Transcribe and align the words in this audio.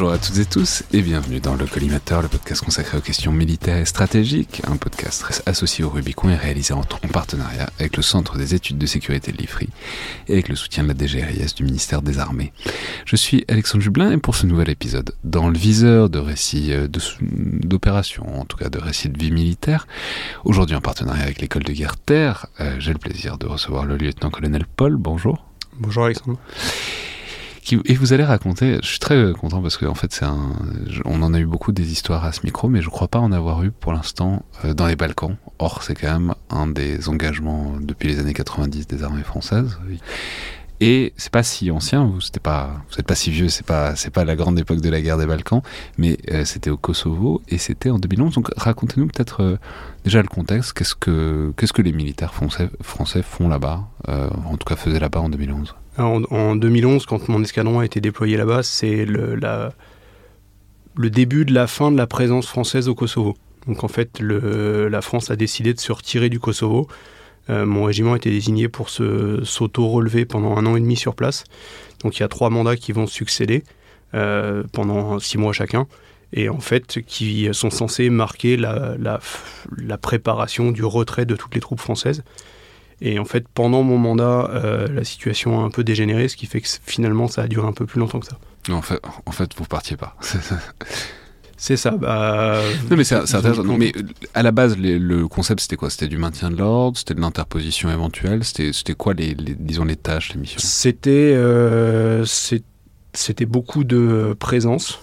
Bonjour 0.00 0.14
à 0.14 0.18
toutes 0.18 0.38
et 0.38 0.46
tous 0.46 0.82
et 0.94 1.02
bienvenue 1.02 1.40
dans 1.40 1.56
le 1.56 1.66
Collimateur, 1.66 2.22
le 2.22 2.28
podcast 2.28 2.64
consacré 2.64 2.96
aux 2.96 3.02
questions 3.02 3.32
militaires 3.32 3.76
et 3.76 3.84
stratégiques, 3.84 4.62
un 4.66 4.78
podcast 4.78 5.42
associé 5.44 5.84
au 5.84 5.90
Rubicon 5.90 6.30
et 6.30 6.36
réalisé 6.36 6.72
en, 6.72 6.80
partenariat 7.12 7.68
avec 7.78 7.98
le 7.98 8.02
Centre 8.02 8.38
des 8.38 8.54
études 8.54 8.78
de 8.78 8.86
sécurité 8.86 9.30
de 9.30 9.36
l'IFRI 9.36 9.68
et 10.26 10.32
avec 10.32 10.48
le 10.48 10.56
soutien 10.56 10.84
de 10.84 10.88
la 10.88 10.94
DGRIS 10.94 11.54
du 11.54 11.64
ministère 11.64 12.00
des 12.00 12.18
Armées. 12.18 12.54
Je 13.04 13.14
suis 13.14 13.44
Alexandre 13.46 13.84
Jublin 13.84 14.10
et 14.10 14.16
pour 14.16 14.36
ce 14.36 14.46
nouvel 14.46 14.70
épisode, 14.70 15.14
dans 15.22 15.50
le 15.50 15.58
viseur 15.58 16.08
de 16.08 16.18
récits 16.18 16.72
euh, 16.72 16.88
d'opérations, 17.20 18.40
en 18.40 18.46
tout 18.46 18.56
cas 18.56 18.70
de 18.70 18.78
récits 18.78 19.10
de 19.10 19.18
vie 19.18 19.32
militaire, 19.32 19.86
aujourd'hui 20.46 20.76
en 20.76 20.80
partenariat 20.80 21.24
avec 21.24 21.42
l'école 21.42 21.64
de 21.64 21.74
guerre 21.74 21.98
Terre, 21.98 22.46
euh, 22.60 22.74
j'ai 22.78 22.94
le 22.94 22.98
plaisir 22.98 23.36
de 23.36 23.46
recevoir 23.46 23.84
le 23.84 23.98
lieutenant-colonel 23.98 24.64
Paul. 24.76 24.96
Bonjour. 24.96 25.44
Bonjour 25.78 26.06
Alexandre 26.06 26.38
et 27.72 27.94
vous 27.94 28.12
allez 28.12 28.24
raconter, 28.24 28.78
je 28.82 28.88
suis 28.88 28.98
très 28.98 29.32
content 29.32 29.60
parce 29.62 29.76
qu'en 29.76 29.94
fait 29.94 30.22
un, 30.22 30.52
on 31.04 31.22
en 31.22 31.34
a 31.34 31.38
eu 31.38 31.46
beaucoup 31.46 31.72
des 31.72 31.92
histoires 31.92 32.24
à 32.24 32.32
ce 32.32 32.40
micro, 32.44 32.68
mais 32.68 32.82
je 32.82 32.88
crois 32.88 33.08
pas 33.08 33.18
en 33.18 33.32
avoir 33.32 33.62
eu 33.62 33.70
pour 33.70 33.92
l'instant 33.92 34.44
euh, 34.64 34.74
dans 34.74 34.86
les 34.86 34.96
Balkans. 34.96 35.36
Or 35.58 35.82
c'est 35.82 35.94
quand 35.94 36.12
même 36.12 36.34
un 36.48 36.66
des 36.66 37.08
engagements 37.08 37.74
depuis 37.80 38.08
les 38.08 38.18
années 38.18 38.32
90 38.32 38.86
des 38.86 39.02
armées 39.02 39.22
françaises. 39.22 39.78
Et 40.82 41.12
c'est 41.18 41.30
pas 41.30 41.42
si 41.42 41.70
ancien, 41.70 42.06
vous 42.06 42.16
n'êtes 42.16 42.40
pas, 42.40 42.82
vous 42.90 42.98
êtes 42.98 43.06
pas 43.06 43.14
si 43.14 43.30
vieux, 43.30 43.50
c'est 43.50 43.66
pas, 43.66 43.94
c'est 43.94 44.10
pas 44.10 44.24
la 44.24 44.34
grande 44.34 44.58
époque 44.58 44.80
de 44.80 44.88
la 44.88 45.02
guerre 45.02 45.18
des 45.18 45.26
Balkans, 45.26 45.60
mais 45.98 46.16
euh, 46.30 46.46
c'était 46.46 46.70
au 46.70 46.78
Kosovo 46.78 47.42
et 47.48 47.58
c'était 47.58 47.90
en 47.90 47.98
2011. 47.98 48.34
Donc 48.34 48.48
racontez-nous 48.56 49.08
peut-être 49.08 49.42
euh, 49.42 49.56
déjà 50.04 50.22
le 50.22 50.28
contexte. 50.28 50.72
Qu'est-ce 50.72 50.94
que, 50.94 51.52
qu'est-ce 51.58 51.74
que 51.74 51.82
les 51.82 51.92
militaires 51.92 52.32
français, 52.32 52.70
français 52.80 53.22
font 53.22 53.48
là-bas, 53.48 53.86
en 54.08 54.56
tout 54.56 54.66
cas 54.66 54.76
faisaient 54.76 54.98
là-bas 54.98 55.20
en 55.20 55.28
2011 55.28 55.74
en, 56.04 56.56
2011, 56.56 57.06
quand 57.06 57.28
mon 57.28 57.42
escadron 57.42 57.80
a 57.80 57.84
été 57.84 58.00
déployé 58.00 58.36
là-bas, 58.36 58.62
c'est 58.62 59.04
le, 59.04 59.38
début 60.96 61.44
de 61.44 61.54
la 61.54 61.66
fin 61.66 61.90
de 61.90 61.96
la 61.96 62.06
présence 62.06 62.46
française 62.46 62.88
au 62.88 62.94
Kosovo. 62.94 63.36
Donc 63.66 63.84
en 63.84 63.88
fait, 63.88 64.20
la 64.20 65.02
France 65.02 65.30
a 65.30 65.36
décidé 65.36 65.74
de 65.74 65.80
se 65.80 65.92
retirer 65.92 66.28
du 66.28 66.40
Kosovo. 66.40 66.88
Euh, 67.48 67.66
mon 67.66 67.84
régiment 67.84 68.12
a 68.14 68.16
été 68.16 68.30
désigné 68.30 68.68
pour 68.68 68.90
s'auto-relever 68.90 70.24
pendant 70.24 70.56
un 70.56 70.66
an 70.66 70.76
et 70.76 70.80
demi 70.80 70.96
sur 70.96 71.14
place. 71.14 71.44
Donc 72.02 72.18
il 72.18 72.20
y 72.20 72.22
a 72.22 72.28
trois 72.28 72.50
mandats 72.50 72.76
qui 72.76 72.92
vont 72.92 73.06
succéder 73.06 73.64
euh, 74.14 74.62
pendant 74.72 75.18
six 75.18 75.38
mois 75.38 75.52
chacun. 75.52 75.86
Et 76.32 76.48
en 76.48 76.60
fait, 76.60 77.00
qui 77.06 77.48
sont 77.52 77.70
censés 77.70 78.08
marquer 78.08 78.56
la 78.56 79.18
préparation 80.00 80.70
du 80.70 80.84
retrait 80.84 81.26
de 81.26 81.34
toutes 81.34 81.54
les 81.54 81.60
troupes 81.60 81.80
françaises. 81.80 82.22
Et 83.02 83.18
en 83.18 83.24
fait, 83.24 83.46
pendant 83.48 83.82
mon 83.82 83.98
mandat, 83.98 84.50
euh, 84.52 84.86
la 84.88 85.04
situation 85.04 85.60
a 85.60 85.64
un 85.64 85.70
peu 85.70 85.84
dégénéré, 85.84 86.28
ce 86.28 86.36
qui 86.36 86.46
fait 86.46 86.60
que 86.60 86.68
finalement, 86.84 87.28
ça 87.28 87.42
a 87.42 87.48
duré 87.48 87.66
un 87.66 87.72
peu 87.72 87.86
plus 87.86 87.98
longtemps 87.98 88.20
que 88.20 88.26
ça. 88.26 88.38
Non, 88.68 88.76
en 88.76 88.82
fait, 88.82 89.00
en 89.26 89.32
fait 89.32 89.50
vous 89.56 89.64
partiez 89.64 89.96
pas. 89.96 90.16
C'est 91.62 91.76
ça. 91.76 91.90
Bah, 91.90 92.58
non, 92.90 92.96
mais 92.96 93.04
c'est 93.04 93.16
intéressant. 93.16 93.62
Non, 93.62 93.76
mais 93.76 93.92
à 94.32 94.42
la 94.42 94.50
base, 94.50 94.78
le 94.78 95.28
concept, 95.28 95.60
c'était 95.60 95.76
quoi? 95.76 95.90
C'était 95.90 96.08
du 96.08 96.16
maintien 96.16 96.50
de 96.50 96.56
l'ordre 96.56 96.96
C'était 96.96 97.12
de 97.12 97.20
l'interposition 97.20 97.90
éventuelle 97.90 98.44
C'était 98.44 98.94
quoi, 98.94 99.12
les, 99.12 99.34
disons, 99.34 99.84
les 99.84 99.96
tâches, 99.96 100.32
les 100.32 100.40
missions? 100.40 100.58
C'était 100.58 101.34
euh, 101.36 102.24
beaucoup 103.46 103.84
de 103.84 104.34
présence. 104.38 105.00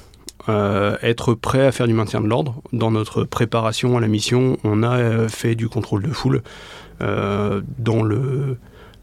Euh, 0.50 0.98
être 1.04 1.36
prêt 1.36 1.64
à 1.64 1.72
faire 1.72 1.86
du 1.86 1.94
maintien 1.94 2.22
de 2.22 2.28
l'ordre. 2.28 2.56
Dans 2.74 2.90
notre 2.90 3.24
préparation 3.24 3.96
à 3.96 4.02
la 4.02 4.08
mission, 4.08 4.58
on 4.64 4.82
a 4.82 5.30
fait 5.30 5.54
du 5.54 5.70
contrôle 5.70 6.02
de 6.02 6.12
foule. 6.12 6.42
Euh, 7.02 7.62
dans 7.78 8.04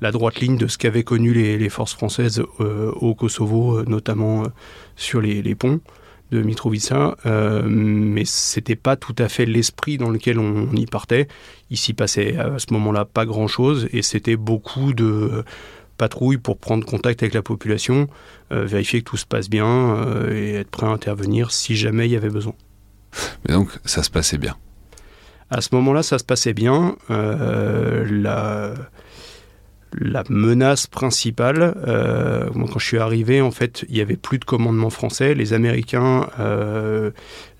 la 0.00 0.10
droite 0.10 0.40
ligne 0.40 0.58
de 0.58 0.66
ce 0.66 0.78
qu'avaient 0.78 1.04
connu 1.04 1.32
les, 1.32 1.68
forces 1.68 1.94
françaises 1.94 2.42
euh, 2.60 2.90
au 2.92 3.14
Kosovo, 3.14 3.78
euh, 3.78 3.84
notamment 3.86 4.44
sur 4.96 5.20
les, 5.20 5.54
ponts 5.54 5.80
de 6.30 6.42
Mitrovica, 6.42 7.16
mais 7.66 8.24
c'était 8.24 8.76
pas 8.76 8.96
tout 8.96 9.14
à 9.18 9.28
fait 9.28 9.46
l'esprit 9.46 9.98
dans 9.98 10.10
lequel 10.10 10.38
on, 10.38 10.72
y 10.72 10.86
partait. 10.86 11.28
Il 11.70 11.76
s'y 11.76 11.92
passait 11.94 12.36
à 12.36 12.58
ce 12.58 12.72
moment-là 12.72 13.04
pas 13.04 13.24
grand-chose 13.24 13.88
et 13.92 14.02
c'était 14.02 14.36
beaucoup 14.36 14.94
de 14.94 15.44
patrouilles 15.96 16.38
pour 16.38 16.58
prendre 16.58 16.84
contact 16.84 17.22
avec 17.22 17.34
la 17.34 17.42
population, 17.42 18.08
vérifier 18.50 19.00
que 19.00 19.10
tout 19.10 19.16
se 19.16 19.26
passe 19.26 19.48
bien 19.48 20.04
et 20.32 20.54
être 20.54 20.70
prêt 20.70 20.86
à 20.86 20.90
intervenir 20.90 21.52
si 21.52 21.76
jamais 21.76 22.08
il 22.08 22.12
y 22.12 22.16
avait 22.16 22.30
besoin. 22.30 22.54
Mais 23.46 23.54
donc 23.54 23.68
ça 23.84 24.02
se 24.02 24.10
passait 24.10 24.38
bien. 24.38 24.56
À 25.50 25.60
ce 25.60 25.68
moment-là, 25.72 26.02
ça 26.02 26.18
se 26.18 26.24
passait 26.24 26.54
bien. 26.54 26.96
Euh, 27.10 28.04
la, 29.96 30.24
menace 30.28 30.86
principale, 30.86 31.74
euh, 31.86 32.48
quand 32.52 32.78
je 32.78 32.84
suis 32.84 32.98
arrivé, 32.98 33.40
en 33.40 33.50
fait, 33.50 33.84
il 33.88 33.94
n'y 33.94 34.00
avait 34.00 34.16
plus 34.16 34.38
de 34.38 34.44
commandement 34.44 34.90
français. 34.90 35.34
Les 35.34 35.52
Américains 35.52 36.28
euh, 36.40 37.10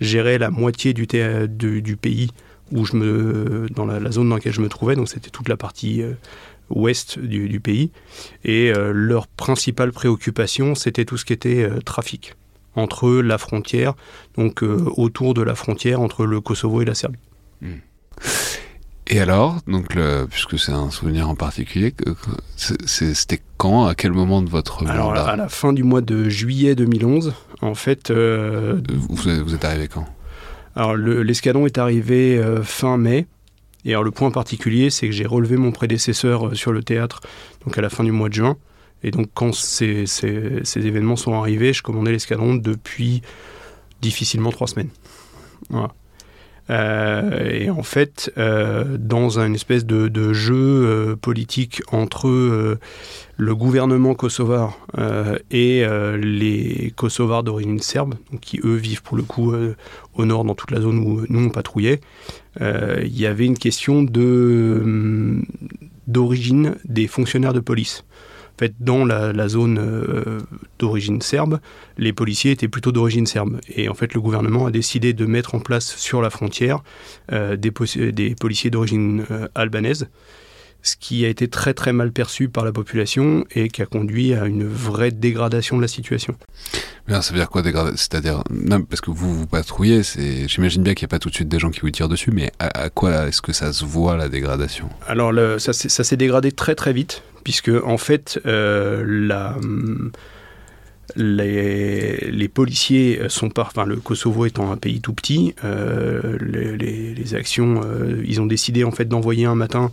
géraient 0.00 0.38
la 0.38 0.50
moitié 0.50 0.94
du, 0.94 1.06
du, 1.06 1.96
pays 1.96 2.30
où 2.72 2.84
je 2.84 2.96
me, 2.96 3.66
dans 3.70 3.86
la, 3.86 4.10
zone 4.10 4.28
dans 4.28 4.36
laquelle 4.36 4.54
je 4.54 4.62
me 4.62 4.68
trouvais, 4.68 4.96
donc 4.96 5.08
c'était 5.08 5.30
toute 5.30 5.48
la 5.48 5.56
partie 5.56 6.02
ouest 6.70 7.18
du, 7.18 7.60
pays. 7.60 7.92
Et 8.44 8.72
leur 8.92 9.28
principale 9.28 9.92
préoccupation, 9.92 10.74
c'était 10.74 11.04
tout 11.04 11.16
ce 11.16 11.24
qui 11.24 11.34
était 11.34 11.68
trafic 11.84 12.34
entre 12.74 13.08
la 13.12 13.38
frontière, 13.38 13.94
donc 14.36 14.62
autour 14.62 15.34
de 15.34 15.42
la 15.42 15.54
frontière 15.54 16.00
entre 16.00 16.26
le 16.26 16.40
Kosovo 16.40 16.82
et 16.82 16.84
la 16.84 16.94
Serbie. 16.94 17.20
Hmm. 17.64 17.78
Et 19.06 19.20
alors, 19.20 19.58
donc 19.66 19.96
puisque 20.30 20.58
c'est 20.58 20.72
un 20.72 20.90
souvenir 20.90 21.28
en 21.28 21.34
particulier, 21.34 21.94
c'était 22.56 23.40
quand, 23.58 23.84
à 23.86 23.94
quel 23.94 24.12
moment 24.12 24.40
de 24.40 24.48
votre 24.48 24.86
Alors 24.86 25.14
à 25.14 25.36
la 25.36 25.48
fin 25.48 25.72
du 25.72 25.82
mois 25.82 26.00
de 26.00 26.28
juillet 26.28 26.74
2011, 26.74 27.34
en 27.60 27.74
fait. 27.74 28.10
Euh, 28.10 28.80
vous, 28.90 29.28
êtes 29.54 29.64
arrivé 29.64 29.88
quand? 29.88 30.06
Alors 30.74 30.96
l'escadron 30.96 31.66
est 31.66 31.78
arrivé 31.78 32.38
euh, 32.38 32.62
fin 32.62 32.96
mai. 32.96 33.26
Et 33.84 33.90
alors 33.90 34.04
le 34.04 34.10
point 34.10 34.30
particulier, 34.30 34.88
c'est 34.88 35.06
que 35.06 35.12
j'ai 35.12 35.26
relevé 35.26 35.58
mon 35.58 35.70
prédécesseur 35.70 36.48
euh, 36.48 36.54
sur 36.54 36.72
le 36.72 36.82
théâtre, 36.82 37.20
donc 37.64 37.76
à 37.76 37.82
la 37.82 37.90
fin 37.90 38.04
du 38.04 38.12
mois 38.12 38.30
de 38.30 38.34
juin. 38.34 38.56
Et 39.02 39.10
donc 39.10 39.28
quand 39.34 39.54
ces, 39.54 40.06
ces 40.06 40.62
événements 40.74 41.16
sont 41.16 41.34
arrivés, 41.34 41.74
je 41.74 41.82
commandais 41.82 42.10
l'escadron 42.10 42.54
depuis 42.54 43.20
difficilement 44.00 44.50
trois 44.50 44.66
semaines. 44.66 44.88
Voilà. 45.68 45.92
Euh, 46.70 47.50
et 47.50 47.70
en 47.70 47.82
fait, 47.82 48.32
euh, 48.38 48.96
dans 48.98 49.38
un 49.38 49.52
espèce 49.52 49.84
de, 49.84 50.32
jeu 50.32 50.54
euh, 50.54 51.16
politique 51.16 51.82
entre 51.92 52.78
le 53.36 53.54
gouvernement 53.54 54.14
kosovar 54.14 54.78
et 55.50 55.84
les 56.16 56.92
kosovars 56.96 57.42
d'origine 57.42 57.80
serbe, 57.80 58.14
donc 58.30 58.40
qui 58.40 58.60
eux 58.64 58.74
vivent 58.74 59.02
pour 59.02 59.16
le 59.16 59.22
coup 59.22 59.54
au 60.14 60.24
nord 60.24 60.44
dans 60.44 60.54
toute 60.54 60.70
la 60.70 60.80
zone 60.80 60.98
où 60.98 61.24
nous 61.28 61.46
on 61.46 61.50
patrouillait, 61.50 62.00
il 62.60 63.18
y 63.18 63.26
avait 63.26 63.46
une 63.46 63.58
question 63.58 64.02
de 64.02 65.42
d'origine 66.06 66.76
des 66.84 67.06
fonctionnaires 67.06 67.54
de 67.54 67.60
police. 67.60 68.04
En 68.54 68.58
fait, 68.58 68.74
dans 68.78 69.04
la, 69.04 69.48
zone 69.48 69.78
euh, 69.80 70.38
d'origine 70.78 71.20
serbe, 71.20 71.58
les 71.98 72.12
policiers 72.12 72.52
étaient 72.52 72.68
plutôt 72.68 72.92
d'origine 72.92 73.26
serbe. 73.26 73.60
Et 73.74 73.88
en 73.88 73.94
fait, 73.94 74.14
le 74.14 74.20
gouvernement 74.20 74.66
a 74.66 74.70
décidé 74.70 75.12
de 75.12 75.26
mettre 75.26 75.56
en 75.56 75.58
place 75.58 75.96
sur 75.96 76.22
la 76.22 76.30
frontière 76.30 76.84
euh, 77.32 77.56
des, 77.56 77.72
policiers 77.72 78.70
d'origine 78.70 79.24
euh, 79.32 79.48
albanaise, 79.56 80.08
ce 80.82 80.94
qui 80.96 81.24
a 81.24 81.28
été 81.28 81.48
très 81.48 81.74
très 81.74 81.92
mal 81.92 82.12
perçu 82.12 82.48
par 82.48 82.64
la 82.64 82.70
population 82.70 83.44
et 83.56 83.68
qui 83.68 83.82
a 83.82 83.86
conduit 83.86 84.34
à 84.34 84.44
une 84.44 84.64
vraie 84.64 85.10
dégradation 85.10 85.76
de 85.76 85.82
la 85.82 85.88
situation. 85.88 86.36
Mais 87.06 87.20
ça 87.20 87.32
veut 87.32 87.38
dire 87.38 87.50
quoi 87.50 87.62
C'est-à-dire, 87.96 88.42
parce 88.88 89.02
que 89.02 89.10
vous 89.10 89.34
vous 89.34 89.46
patrouillez, 89.46 90.00
j'imagine 90.46 90.82
bien 90.82 90.94
qu'il 90.94 91.04
n'y 91.04 91.10
a 91.10 91.14
pas 91.14 91.18
tout 91.18 91.28
de 91.28 91.34
suite 91.34 91.48
des 91.48 91.58
gens 91.58 91.70
qui 91.70 91.80
vous 91.80 91.90
tirent 91.90 92.08
dessus, 92.08 92.30
mais 92.30 92.50
à, 92.58 92.88
quoi 92.88 93.28
est-ce 93.28 93.42
que 93.42 93.52
ça 93.52 93.72
se 93.72 93.84
voit 93.84 94.16
la 94.16 94.28
dégradation? 94.28 94.88
Alors 95.06 95.32
ça, 95.60 95.72
s'est 95.72 96.16
dégradé 96.16 96.50
très 96.50 96.74
très 96.74 96.92
vite 96.92 97.22
puisque 97.44 97.70
en 97.84 97.98
fait, 97.98 98.40
euh, 98.46 99.04
les, 101.14 102.48
policiers 102.48 103.20
sont 103.28 103.50
par, 103.50 103.66
enfin, 103.66 103.84
le 103.84 103.96
Kosovo 103.96 104.46
étant 104.46 104.72
un 104.72 104.78
pays 104.78 105.00
tout 105.00 105.12
petit, 105.12 105.54
euh, 105.62 106.38
les, 106.40 107.34
actions, 107.34 107.82
euh, 107.84 108.22
ils 108.26 108.40
ont 108.40 108.46
décidé 108.46 108.82
en 108.82 108.90
fait 108.90 109.04
d'envoyer 109.04 109.44
un 109.44 109.54
matin 109.54 109.90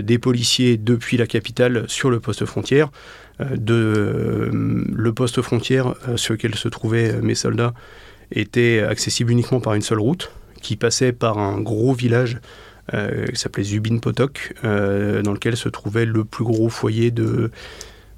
des 0.00 0.18
policiers 0.18 0.78
depuis 0.78 1.18
la 1.18 1.26
capitale 1.26 1.84
sur 1.88 2.08
le 2.08 2.18
poste 2.18 2.46
frontière. 2.46 2.90
De, 3.40 4.50
le 4.52 5.12
poste 5.12 5.42
frontière 5.42 5.94
sur 6.16 6.34
lequel 6.34 6.54
se 6.54 6.68
trouvaient 6.68 7.20
mes 7.20 7.34
soldats 7.34 7.74
était 8.30 8.80
accessible 8.80 9.32
uniquement 9.32 9.60
par 9.60 9.74
une 9.74 9.82
seule 9.82 10.00
route 10.00 10.30
qui 10.62 10.76
passait 10.76 11.12
par 11.12 11.38
un 11.38 11.60
gros 11.60 11.92
village 11.92 12.38
euh, 12.92 13.26
qui 13.28 13.36
s'appelait 13.36 13.62
Zubin 13.62 13.96
Potok, 13.96 14.52
euh, 14.62 15.22
dans 15.22 15.32
lequel 15.32 15.56
se 15.56 15.70
trouvait 15.70 16.04
le 16.04 16.22
plus 16.24 16.44
gros 16.44 16.68
foyer 16.68 17.10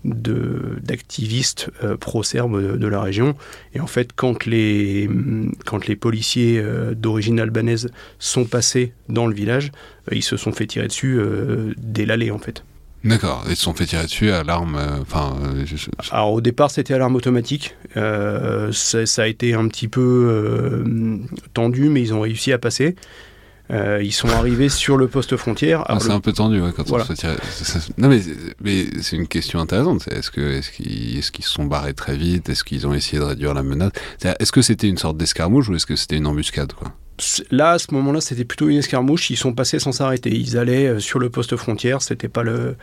d'activistes 0.04 1.70
euh, 1.84 1.96
pro-serbes 1.96 2.76
de, 2.76 2.86
la 2.88 3.00
région. 3.00 3.36
Et 3.74 3.80
en 3.80 3.86
fait, 3.86 4.10
quand 4.16 4.44
les, 4.44 5.08
quand 5.64 5.86
les 5.86 5.94
policiers 5.94 6.60
d'origine 6.96 7.38
albanaise 7.38 7.92
sont 8.18 8.44
passés 8.44 8.92
dans 9.08 9.28
le 9.28 9.34
village, 9.34 9.70
ils 10.10 10.24
se 10.24 10.36
sont 10.36 10.50
fait 10.50 10.66
tirer 10.66 10.88
dessus 10.88 11.20
dès 11.76 12.04
l'allée, 12.04 12.32
en 12.32 12.38
fait. 12.38 12.64
D'accord, 13.06 13.44
ils 13.48 13.56
se 13.56 13.62
sont 13.62 13.74
fait 13.74 13.86
tirer 13.86 14.04
dessus 14.04 14.30
à 14.30 14.42
l'arme. 14.42 14.78
Enfin, 15.00 15.36
Alors 16.10 16.32
au 16.32 16.40
départ, 16.40 16.70
c'était 16.70 16.94
à 16.94 16.98
l'arme 16.98 17.16
automatique. 17.16 17.74
Ça, 17.94 19.06
ça, 19.06 19.22
a 19.22 19.26
été 19.26 19.54
un 19.54 19.68
petit 19.68 19.88
peu 19.88 20.84
tendu, 21.54 21.88
mais 21.88 22.02
ils 22.02 22.12
ont 22.12 22.20
réussi 22.20 22.52
à 22.52 22.58
passer. 22.58 22.96
Euh, 23.70 24.00
ils 24.02 24.12
sont 24.12 24.28
arrivés 24.28 24.68
sur 24.68 24.96
le 24.96 25.08
poste 25.08 25.36
frontière. 25.36 25.84
Ah, 25.86 25.98
c'est 26.00 26.10
un 26.10 26.20
peu 26.20 26.32
tendu 26.32 26.60
ouais, 26.60 26.70
quand 26.74 26.90
on 26.90 27.04
se 27.04 27.12
tire. 27.12 27.36
Non, 27.98 28.08
mais, 28.08 28.20
mais 28.62 28.86
c'est 29.02 29.16
une 29.16 29.28
question 29.28 29.60
intéressante. 29.60 30.08
Est-ce 30.08 30.30
qu'ils 30.30 30.42
est 30.44 30.70
qu'ils 30.70 31.18
est 31.18 31.42
se 31.42 31.50
sont 31.50 31.64
barrés 31.64 31.94
très 31.94 32.16
vite? 32.16 32.48
Est-ce 32.48 32.64
qu'ils 32.64 32.86
ont 32.86 32.94
essayé 32.94 33.18
de 33.18 33.24
réduire 33.24 33.54
la 33.54 33.62
menace? 33.62 33.92
Est-ce 34.22 34.52
que 34.52 34.62
c'était 34.62 34.88
une 34.88 34.98
sorte 34.98 35.16
d'escarmouche 35.16 35.68
ou 35.68 35.74
est-ce 35.74 35.86
que 35.86 35.96
c'était 35.96 36.16
une 36.16 36.26
embuscade 36.26 36.72
quoi? 36.72 36.92
Là, 37.50 37.72
à 37.72 37.78
ce 37.78 37.92
moment-là, 37.92 38.20
c'était 38.20 38.44
plutôt 38.44 38.68
une 38.68 38.78
escarmouche. 38.78 39.30
Ils 39.30 39.36
sont 39.36 39.54
passés 39.54 39.78
sans 39.78 39.92
s'arrêter. 39.92 40.30
Ils 40.30 40.58
allaient 40.58 40.86
euh, 40.86 40.98
sur 40.98 41.18
le 41.18 41.30
poste 41.30 41.56
frontière. 41.56 42.02
C'était 42.02 42.28
pas 42.28 42.42
le, 42.42 42.76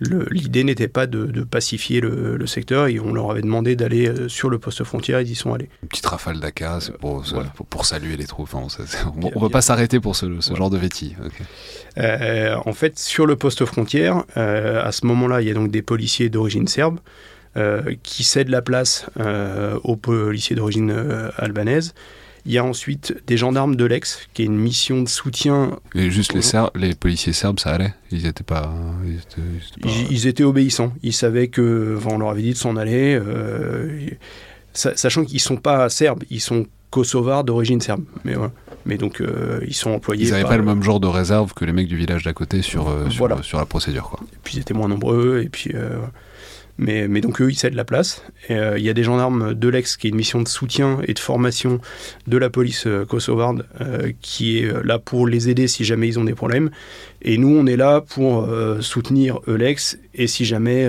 l'idée 0.00 0.64
n'était 0.64 0.88
pas 0.88 1.06
de, 1.06 1.42
pacifier 1.42 2.00
le, 2.00 2.46
secteur 2.46 2.86
et 2.86 3.00
on 3.00 3.12
leur 3.12 3.30
avait 3.30 3.42
demandé 3.42 3.76
d'aller 3.76 4.08
euh, 4.08 4.28
sur 4.28 4.50
le 4.50 4.58
poste 4.58 4.84
frontière, 4.84 5.20
ils 5.20 5.30
y 5.30 5.34
sont 5.34 5.52
allés. 5.52 5.68
Une 5.82 5.88
petite 5.88 6.06
rafale 6.06 6.38
d'ACA 6.38 6.78
pour, 7.00 7.24
pour, 7.70 7.84
saluer 7.84 8.16
les 8.16 8.26
troupes. 8.26 8.54
on 8.54 8.66
ne 8.66 9.40
peut 9.40 9.48
pas 9.48 9.62
s'arrêter 9.62 10.00
pour 10.00 10.14
ce, 10.14 10.26
genre 10.54 10.70
de 10.70 10.78
vétis. 10.78 11.16
Euh, 11.98 12.56
en 12.64 12.72
fait, 12.72 12.98
sur 12.98 13.26
le 13.26 13.36
poste 13.36 13.64
frontière, 13.64 14.24
euh, 14.36 14.84
à 14.84 14.92
ce 14.92 15.06
moment-là, 15.06 15.40
il 15.40 15.48
y 15.48 15.50
a 15.50 15.54
donc 15.54 15.70
des 15.70 15.82
policiers 15.82 16.28
d'origine 16.28 16.68
serbe 16.68 16.98
qui 18.02 18.22
cèdent 18.22 18.50
la 18.50 18.60
place 18.60 19.06
aux 19.82 19.96
policiers 19.96 20.54
d'origine 20.54 21.30
albanaise 21.38 21.94
il 22.46 22.52
y 22.52 22.58
a 22.58 22.64
ensuite 22.64 23.14
des 23.26 23.36
gendarmes 23.36 23.74
de 23.74 23.84
l'Ex, 23.84 24.28
qui 24.32 24.42
est 24.42 24.44
une 24.44 24.56
mission 24.56 25.02
de 25.02 25.08
soutien. 25.08 25.78
Et 25.94 26.10
juste 26.10 26.32
les, 26.32 26.42
les 26.76 26.94
policiers 26.94 27.32
serbes, 27.32 27.58
ça 27.58 27.70
allait? 27.70 27.92
Ils 28.12 28.22
n'étaient 28.22 28.44
pas, 28.44 28.72
ils 30.10 30.26
étaient, 30.26 30.44
obéissants. 30.44 30.92
Ils 31.02 31.12
savaient 31.12 31.48
que, 31.48 31.98
on 32.06 32.18
leur 32.18 32.30
avait 32.30 32.42
dit 32.42 32.52
de 32.52 32.56
s'en 32.56 32.76
aller, 32.76 33.18
euh, 33.20 34.10
sachant 34.72 35.24
qu'ils 35.24 35.36
ne 35.36 35.40
sont 35.40 35.56
pas 35.56 35.88
serbes, 35.88 36.22
ils 36.30 36.40
sont 36.40 36.66
kosovars 36.90 37.42
d'origine 37.42 37.80
serbe. 37.80 38.04
Mais 38.24 38.34
voilà. 38.34 38.52
Mais 38.84 38.96
donc, 38.96 39.20
euh, 39.20 39.58
ils 39.66 39.74
sont 39.74 39.90
employés. 39.90 40.26
Ils 40.26 40.30
n'avaient 40.30 40.44
pas 40.44 40.56
le 40.56 40.62
même 40.62 40.84
genre 40.84 41.00
de 41.00 41.08
réserve 41.08 41.52
que 41.52 41.64
les 41.64 41.72
mecs 41.72 41.88
du 41.88 41.96
village 41.96 42.22
d'à 42.22 42.32
côté 42.32 42.62
sur, 42.62 42.88
euh, 42.88 43.10
sur, 43.10 43.44
sur, 43.44 43.58
la 43.58 43.66
procédure. 43.66 44.08
Quoi. 44.10 44.20
Et 44.32 44.38
puis, 44.44 44.56
ils 44.56 44.60
étaient 44.60 44.74
moins 44.74 44.88
nombreux. 44.88 45.42
Et 45.44 45.48
puis, 45.48 45.72
mais, 46.78 47.08
mais, 47.08 47.20
donc 47.20 47.40
eux, 47.40 47.50
ils 47.50 47.56
cèdent 47.56 47.74
la 47.74 47.84
place. 47.84 48.22
Euh, 48.50 48.74
il 48.78 48.84
y 48.84 48.90
a 48.90 48.94
des 48.94 49.02
gendarmes 49.02 49.54
de 49.54 49.68
l'Ex, 49.68 49.96
qui 49.96 50.06
est 50.06 50.10
une 50.10 50.16
mission 50.16 50.42
de 50.42 50.48
soutien 50.48 50.98
et 51.06 51.14
de 51.14 51.18
formation 51.18 51.80
de 52.26 52.36
la 52.36 52.50
police 52.50 52.86
euh, 52.86 53.04
kosovarde, 53.04 53.66
euh, 53.80 54.12
qui 54.20 54.58
est 54.58 54.84
là 54.84 54.98
pour 54.98 55.26
les 55.26 55.48
aider 55.48 55.68
si 55.68 55.84
jamais 55.84 56.08
ils 56.08 56.18
ont 56.18 56.24
des 56.24 56.34
problèmes. 56.34 56.70
Et 57.22 57.38
nous, 57.38 57.48
on 57.48 57.66
est 57.66 57.76
là 57.76 58.00
pour 58.00 58.48
soutenir 58.80 59.40
Eulex 59.48 59.98
et 60.14 60.26
si 60.26 60.44
jamais 60.44 60.88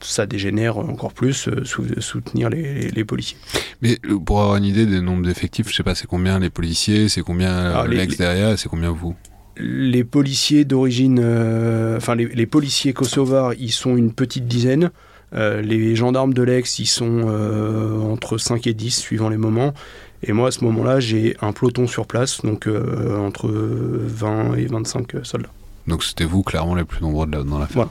ça 0.00 0.26
dégénère 0.26 0.78
encore 0.78 1.12
plus, 1.12 1.48
soutenir 1.64 2.48
les, 2.50 2.90
les, 2.90 3.04
policiers. 3.04 3.36
Mais 3.82 3.98
pour 4.24 4.40
avoir 4.40 4.56
une 4.56 4.64
idée 4.64 4.86
des 4.86 5.00
nombres 5.00 5.26
d'effectifs, 5.26 5.68
je 5.68 5.74
sais 5.74 5.82
pas, 5.82 5.94
c'est 5.94 6.06
combien 6.06 6.38
les 6.38 6.50
policiers, 6.50 7.08
c'est 7.08 7.22
combien 7.22 7.72
ah, 7.74 7.86
l'ex 7.86 8.16
derrière 8.16 8.52
et 8.52 8.56
c'est 8.56 8.68
combien 8.68 8.90
vous? 8.90 9.14
Les 9.56 10.04
policiers 10.04 10.64
d'origine, 10.64 11.20
euh, 11.22 11.96
enfin 11.96 12.14
les, 12.14 12.46
policiers 12.46 12.92
kosovars, 12.92 13.54
ils 13.54 13.72
sont 13.72 13.96
une 13.96 14.12
petite 14.12 14.46
dizaine. 14.46 14.90
Euh, 15.34 15.62
les 15.62 15.96
gendarmes 15.96 16.32
de 16.32 16.42
l'Ex, 16.42 16.78
ils 16.78 16.86
sont 16.86 17.24
euh, 17.26 18.00
entre 18.00 18.38
5 18.38 18.66
et 18.66 18.74
10 18.74 18.96
suivant 18.96 19.28
les 19.28 19.36
moments. 19.36 19.74
Et 20.22 20.32
moi, 20.32 20.48
à 20.48 20.50
ce 20.50 20.64
moment-là, 20.64 21.00
j'ai 21.00 21.36
un 21.40 21.52
peloton 21.52 21.86
sur 21.86 22.06
place, 22.06 22.40
donc 22.42 22.66
entre 22.66 23.48
20 23.50 24.54
et 24.54 24.66
25 24.66 25.16
soldats. 25.22 25.50
Donc 25.86 26.02
c'était 26.02 26.24
vous, 26.24 26.42
clairement, 26.42 26.74
les 26.74 26.84
plus 26.84 27.02
nombreux 27.02 27.26
dans 27.26 27.58
la 27.58 27.66
Voilà. 27.66 27.90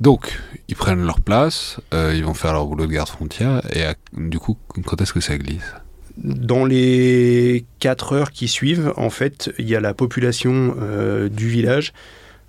Donc, 0.00 0.38
ils 0.68 0.76
prennent 0.76 1.06
leur 1.06 1.22
place, 1.22 1.80
ils 1.92 2.22
vont 2.22 2.34
faire 2.34 2.52
leur 2.52 2.66
boulot 2.66 2.86
de 2.86 2.92
garde 2.92 3.08
frontière, 3.08 3.62
et 3.74 3.84
du 4.12 4.38
coup, 4.38 4.58
quand 4.84 5.00
est-ce 5.00 5.14
que 5.14 5.20
ça 5.20 5.38
glisse? 5.38 5.72
Dans 6.16 6.64
les 6.64 7.64
4 7.80 8.12
heures 8.12 8.30
qui 8.30 8.48
suivent, 8.48 8.92
en 8.96 9.10
fait, 9.10 9.52
il 9.58 9.68
y 9.68 9.76
a 9.76 9.80
la 9.80 9.94
population 9.94 10.74
euh, 10.80 11.28
du 11.28 11.48
village 11.48 11.92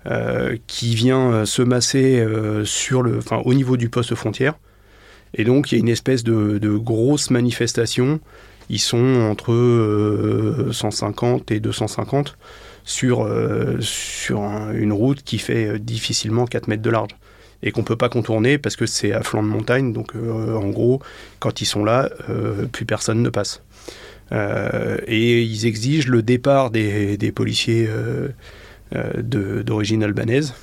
euh, 0.06 0.56
qui 0.66 0.94
vient 0.94 1.30
euh, 1.32 1.44
se 1.44 1.62
masser 1.62 2.24
sur 2.64 3.02
le, 3.02 3.18
enfin, 3.18 3.42
au 3.44 3.54
niveau 3.54 3.76
du 3.76 3.88
poste 3.88 4.14
frontière. 4.14 4.54
Et 5.34 5.44
donc, 5.44 5.70
il 5.70 5.74
y 5.74 5.78
a 5.78 5.80
une 5.80 5.88
espèce 5.88 6.24
de, 6.24 6.76
grosse 6.76 7.30
manifestation. 7.30 8.20
Ils 8.70 8.80
sont 8.80 9.28
entre 9.30 10.68
150 10.72 11.50
et 11.50 11.60
250 11.60 12.38
sur, 12.84 13.28
sur 13.80 14.42
une 14.72 14.92
route 14.92 15.22
qui 15.22 15.38
fait 15.38 15.78
difficilement 15.78 16.46
4 16.46 16.68
mètres 16.68 16.82
de 16.82 16.90
large 16.90 17.10
et 17.62 17.72
qu'on 17.72 17.80
ne 17.80 17.86
peut 17.86 17.96
pas 17.96 18.08
contourner 18.08 18.58
parce 18.58 18.76
que 18.76 18.86
c'est 18.86 19.12
à 19.12 19.22
flanc 19.22 19.42
de 19.42 19.48
montagne. 19.48 19.92
Donc 19.92 20.14
euh, 20.14 20.54
en 20.54 20.68
gros, 20.70 21.00
quand 21.38 21.60
ils 21.60 21.66
sont 21.66 21.84
là, 21.84 22.08
euh, 22.28 22.66
plus 22.66 22.84
personne 22.84 23.22
ne 23.22 23.30
passe. 23.30 23.62
Euh, 24.30 24.98
et 25.06 25.42
ils 25.42 25.66
exigent 25.66 26.08
le 26.08 26.22
départ 26.22 26.70
des, 26.70 27.16
des 27.16 27.32
policiers 27.32 27.88
d'origine 29.22 30.02
albanaise 30.02 30.54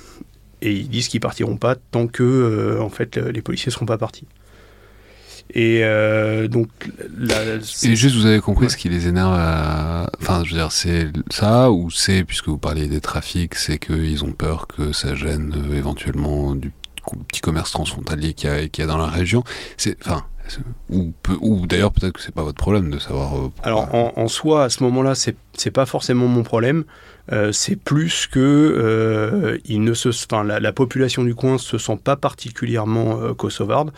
et 0.62 0.72
ils 0.72 0.88
disent 0.88 1.08
qu'ils 1.08 1.20
partiront 1.20 1.56
pas 1.56 1.74
tant 1.74 2.06
que 2.06 2.78
en 2.80 2.88
fait 2.88 3.16
les 3.16 3.42
policiers 3.42 3.70
seront 3.70 3.86
pas 3.86 3.98
partis. 3.98 4.26
Et 5.54 5.82
donc, 6.48 6.68
et 7.84 7.94
juste, 7.94 8.16
vous 8.16 8.26
avez 8.26 8.40
compris 8.40 8.68
ce 8.68 8.76
qui 8.76 8.88
les 8.88 9.06
énerve. 9.06 9.32
Enfin, 10.20 10.42
je 10.44 10.50
veux 10.50 10.56
dire, 10.56 10.72
c'est 10.72 11.08
ça 11.30 11.70
ou 11.70 11.90
c'est 11.90 12.24
puisque 12.24 12.48
vous 12.48 12.58
parliez 12.58 12.88
des 12.88 13.00
trafics, 13.00 13.54
c'est 13.54 13.78
qu'ils 13.78 14.24
ont 14.24 14.32
peur 14.32 14.66
que 14.66 14.92
ça 14.92 15.14
gêne 15.14 15.54
éventuellement 15.72 16.56
du 16.56 16.72
petit 17.28 17.40
commerce 17.40 17.70
transfrontalier 17.72 18.34
qu'il 18.34 18.50
y, 18.78 18.82
a 18.82 18.86
dans 18.86 18.98
la 18.98 19.06
région. 19.06 19.44
Enfin, 20.04 20.24
ou, 20.90 21.66
d'ailleurs 21.66 21.92
peut-être 21.92 22.12
que 22.12 22.20
c'est 22.20 22.34
pas 22.34 22.42
votre 22.42 22.56
problème 22.56 22.90
de 22.90 22.98
savoir. 22.98 23.36
Euh, 23.36 23.50
Alors 23.62 23.94
en, 23.94 24.28
soi, 24.28 24.64
à 24.64 24.70
ce 24.70 24.82
moment-là, 24.84 25.14
c'est 25.14 25.36
c'est 25.54 25.70
pas 25.70 25.86
forcément 25.86 26.28
mon 26.28 26.42
problème. 26.42 26.84
Euh, 27.32 27.50
c'est 27.50 27.76
plus 27.76 28.26
que 28.26 28.38
euh, 28.38 29.58
ne 29.68 29.94
se, 29.94 30.10
la, 30.44 30.72
population 30.72 31.24
du 31.24 31.34
coin 31.34 31.58
se 31.58 31.78
sent 31.78 31.98
pas 32.02 32.16
particulièrement 32.16 33.34
kosovarde. 33.34 33.92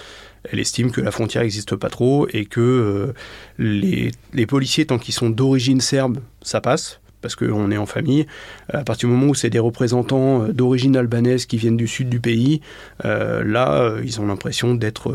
Elle 0.51 0.61
estime 0.61 0.91
que 0.91 1.01
la 1.01 1.11
frontière 1.11 1.43
n'existe 1.43 1.77
pas 1.77 1.91
trop 1.91 2.27
et 2.33 2.47
que 2.47 3.13
les, 3.59 4.13
les 4.33 4.47
policiers, 4.47 4.87
tant 4.87 4.99
qu'ils 4.99 5.15
sont 5.15 5.31
d'origine 5.31 5.81
serbe, 5.81 6.19
ça 6.43 6.61
passe 6.61 7.01
parce 7.21 7.37
qu'on 7.37 7.71
est 7.71 7.77
en 7.77 7.87
famille. 7.87 8.27
À 8.73 8.85
partir 8.85 9.09
du 9.09 9.15
moment 9.15 9.31
où 9.31 9.35
c'est 9.35 9.51
des 9.51 9.59
représentants 9.59 10.43
euh, 10.43 10.53
d'origine 10.53 10.97
albanaise 10.97 11.47
qui 11.47 11.57
viennent 11.57 11.77
du 11.77 11.89
sud 11.89 12.09
du 12.09 12.21
pays, 12.21 12.61
euh, 13.05 13.45
là, 13.45 13.81
euh, 13.81 14.03
ils 14.05 14.21
ont 14.21 14.27
l'impression 14.27 14.75
d'être 14.75 15.15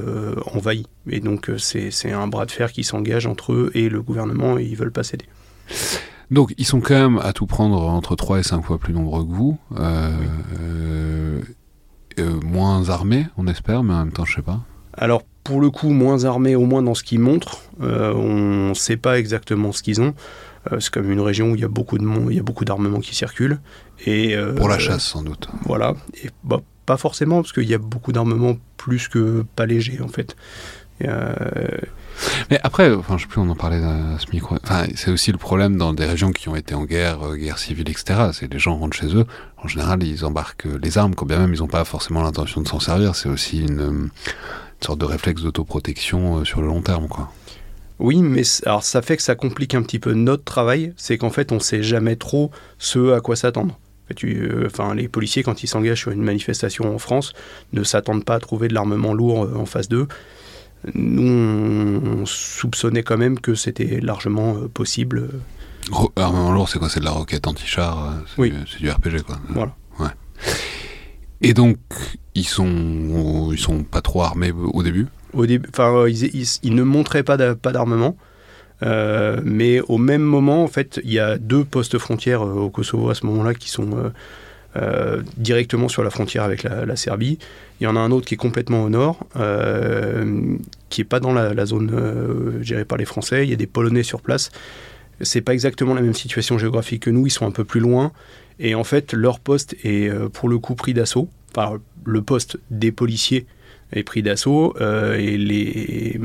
envahis. 0.54 0.88
Et 1.10 1.20
donc, 1.20 1.52
c'est 1.58 2.12
un 2.12 2.28
bras 2.28 2.46
de 2.46 2.52
fer 2.52 2.72
qui 2.72 2.84
s'engage 2.84 3.28
entre 3.28 3.54
eux 3.54 3.72
et 3.74 3.90
le 3.90 4.02
gouvernement, 4.02 4.58
et 4.58 4.64
ils 4.64 4.76
veulent 4.76 4.92
pas 4.92 5.04
céder. 5.04 5.26
Donc, 6.32 6.54
ils 6.58 6.66
sont 6.66 6.82
quand 6.82 6.96
même 6.96 7.20
à 7.22 7.34
tout 7.34 7.46
prendre 7.46 7.82
entre 7.84 8.16
3 8.16 8.40
et 8.40 8.44
5 8.44 8.64
fois 8.64 8.78
plus 8.78 8.94
nombreux 8.94 9.24
que 9.26 9.32
vous. 9.32 9.58
moins 12.44 12.90
armés, 12.90 13.28
on 13.38 13.48
espère, 13.48 13.84
mais 13.84 13.94
en 13.94 14.06
même 14.06 14.14
temps, 14.14 14.26
je 14.26 14.36
sais 14.36 14.42
pas. 14.42 14.62
Alors, 14.96 15.24
pour 15.44 15.60
le 15.60 15.70
coup, 15.70 15.90
moins 15.90 16.24
armés, 16.24 16.56
au 16.56 16.66
moins 16.66 16.82
dans 16.82 16.94
ce 16.94 17.04
qu'ils 17.04 17.20
montrent. 17.20 17.60
on 17.80 18.70
ne 18.70 18.74
sait 18.74 18.98
pas 18.98 19.20
exactement 19.20 19.72
ce 19.72 19.84
qu'ils 19.84 20.02
ont. 20.02 20.14
C'est 20.80 20.92
comme 20.92 21.12
une 21.12 21.20
région 21.20 21.52
où 21.52 21.56
il 21.56 21.62
y 21.62 21.66
a 21.66 21.70
beaucoup 21.70 21.98
de 21.98 22.04
il 22.30 22.36
y 22.36 22.40
a 22.40 22.44
beaucoup 22.44 22.66
d'armements 22.66 23.00
qui 23.00 23.16
circulent. 23.16 23.60
Et, 24.06 24.36
pour 24.58 24.70
la 24.70 24.80
chasse, 24.80 25.04
sans 25.04 25.24
doute. 25.24 25.48
Voilà. 25.66 25.94
Et 26.24 26.30
bah, 26.44 26.62
pas 26.86 26.98
forcément, 26.98 27.42
parce 27.42 27.54
qu'il 27.54 27.70
y 27.70 27.74
a 27.74 27.78
beaucoup 27.78 28.12
d'armements 28.12 28.58
plus 28.78 29.08
que 29.08 29.46
pas 29.56 29.66
légers, 29.66 30.02
en 30.02 30.08
fait. 30.08 30.36
Euh, 31.02 31.34
Mais 32.50 32.60
après, 32.64 32.94
enfin, 32.94 33.18
je 33.18 33.24
sais 33.24 33.28
plus, 33.28 33.42
on 33.42 33.50
en 33.50 33.56
parlait 33.56 33.84
à 33.84 34.18
ce 34.20 34.28
micro. 34.32 34.58
Enfin, 34.64 34.86
c'est 34.96 35.12
aussi 35.12 35.32
le 35.32 35.38
problème 35.38 35.78
dans 35.78 35.94
des 35.94 36.06
régions 36.06 36.32
qui 36.32 36.50
ont 36.50 36.56
été 36.56 36.76
en 36.76 36.86
guerre, 36.86 37.24
euh, 37.24 37.36
guerre 37.36 37.58
civile, 37.58 37.90
etc. 37.90 38.30
C'est 38.34 38.52
les 38.52 38.60
gens 38.60 38.78
rentrent 38.78 38.96
chez 38.96 39.16
eux. 39.16 39.26
En 39.58 39.68
général, 39.68 40.04
ils 40.04 40.26
embarquent 40.26 40.68
les 40.82 40.98
armes, 40.98 41.16
quand 41.16 41.26
bien 41.26 41.40
même 41.40 41.54
ils 41.54 41.60
n'ont 41.60 41.68
pas 41.68 41.86
forcément 41.86 42.22
l'intention 42.22 42.62
de 42.62 42.68
s'en 42.68 42.80
servir. 42.80 43.16
C'est 43.16 43.30
aussi 43.30 43.62
une, 43.62 44.10
sorte 44.82 45.00
de 45.00 45.06
réflexe 45.06 45.42
d'autoprotection 45.42 46.40
euh, 46.40 46.46
sur 46.46 46.62
le 46.62 46.68
long 46.68 46.82
terme, 46.82 47.08
quoi. 47.08 47.32
Oui, 48.04 48.22
mais 48.22 48.42
alors 48.66 48.84
ça 48.84 49.02
fait 49.02 49.16
que 49.16 49.24
ça 49.24 49.34
complique 49.34 49.74
un 49.76 49.82
petit 49.82 49.98
peu 49.98 50.14
notre 50.14 50.44
travail. 50.44 50.94
C'est 50.98 51.18
qu'en 51.18 51.30
fait, 51.30 51.54
on 51.54 51.60
sait 51.62 51.82
jamais 51.82 52.18
trop 52.18 52.52
ce 52.78 53.14
à 53.14 53.22
quoi 53.22 53.38
s'attendre. 53.38 53.80
Euh, 54.26 54.68
enfin, 54.68 54.94
les 54.94 55.08
policiers, 55.08 55.42
quand 55.42 55.64
ils 55.64 55.68
s'engagent 55.68 56.02
sur 56.02 56.12
une 56.12 56.22
manifestation 56.22 56.94
en 56.94 57.00
France, 57.00 57.32
ne 57.72 57.82
s'attendent 57.84 58.26
pas 58.26 58.36
à 58.36 58.40
trouver 58.40 58.68
de 58.68 58.74
l'armement 58.74 59.14
lourd 59.14 59.46
euh, 59.46 59.56
en 59.56 59.66
face 59.66 59.88
d'eux. 59.88 60.10
Nous, 60.94 61.24
on, 61.26 62.26
soupçonnait 62.26 63.04
quand 63.04 63.18
même 63.18 63.40
que 63.40 63.56
c'était 63.56 64.02
largement 64.02 64.58
euh, 64.58 64.68
possible. 64.68 65.30
armement 66.18 66.52
lourd, 66.52 66.68
c'est 66.68 66.80
quoi? 66.80 66.90
C'est 66.90 67.00
de 67.00 67.06
la 67.06 67.12
roquette 67.12 67.48
anti-char 67.48 68.16
Oui. 68.38 68.54
C'est 68.70 68.82
du 68.82 68.92
RPG, 68.92 69.24
quoi. 69.26 69.40
Voilà. 69.48 69.74
Ouais. 69.98 70.12
Et 71.40 71.54
donc, 71.54 71.78
ils 72.36 72.48
sont, 72.48 73.50
ils 73.54 73.60
sont 73.60 73.84
pas 73.84 74.02
trop 74.02 74.24
armés 74.24 74.52
au 74.52 74.84
début? 74.84 75.08
Au 75.34 75.46
début, 75.46 75.68
enfin, 75.70 76.06
ils, 76.08 76.76
ne 76.76 76.84
montraient 76.84 77.24
pas 77.24 77.38
d'armement. 77.38 78.16
Euh, 78.84 79.40
mais 79.44 79.80
au 79.82 79.98
même 79.98 80.22
moment, 80.22 80.64
en 80.64 80.68
fait, 80.68 81.00
il 81.04 81.14
y 81.14 81.20
a 81.20 81.38
deux 81.38 81.64
postes 81.64 81.98
frontières 81.98 82.44
euh, 82.44 82.54
au 82.54 82.70
Kosovo 82.70 83.10
à 83.10 83.16
ce 83.16 83.26
moment-là 83.28 83.54
qui 83.54 83.70
sont 83.70 84.12
euh, 84.76 85.22
directement 85.38 85.88
sur 85.88 86.04
la 86.04 86.10
frontière 86.10 86.44
avec 86.44 86.64
la, 86.64 86.96
Serbie. 86.96 87.38
Il 87.80 87.86
y 87.86 87.88
en 87.88 87.96
a 87.96 88.00
un 88.00 88.12
autre 88.12 88.26
qui 88.26 88.34
est 88.34 88.38
complètement 88.38 88.84
au 88.84 88.90
nord, 88.90 89.20
qui 90.90 91.02
n'est 91.02 91.06
pas 91.06 91.20
dans 91.20 91.34
la, 91.34 91.66
zone 91.66 92.60
gérée 92.62 92.86
par 92.86 92.98
les 92.98 93.06
Français. 93.06 93.46
Il 93.46 93.50
y 93.50 93.54
a 93.54 93.58
des 93.58 93.68
Polonais 93.68 94.04
sur 94.04 94.22
place. 94.22 94.52
C'est 95.22 95.42
pas 95.42 95.54
exactement 95.54 95.94
la 95.94 96.02
même 96.02 96.14
situation 96.14 96.58
géographique 96.58 97.04
que 97.04 97.10
nous. 97.10 97.28
Ils 97.28 97.32
sont 97.32 97.46
un 97.46 97.52
peu 97.52 97.64
plus 97.64 97.80
loin. 97.80 98.12
Et 98.60 98.76
en 98.76 98.84
fait, 98.84 99.14
leur 99.14 99.40
poste 99.40 99.76
est 99.84 100.12
pour 100.30 100.50
le 100.50 100.58
coup 100.60 100.76
pris 100.76 100.94
d'assaut. 100.94 101.30
Enfin, 101.56 101.80
le 102.06 102.22
poste 102.22 102.58
des 102.72 102.92
policiers 102.92 103.46
est 103.94 104.04
pris 104.04 104.22
d'assaut 104.22 104.76
euh, 104.82 105.16
et 105.16 105.38
les, 105.38 106.20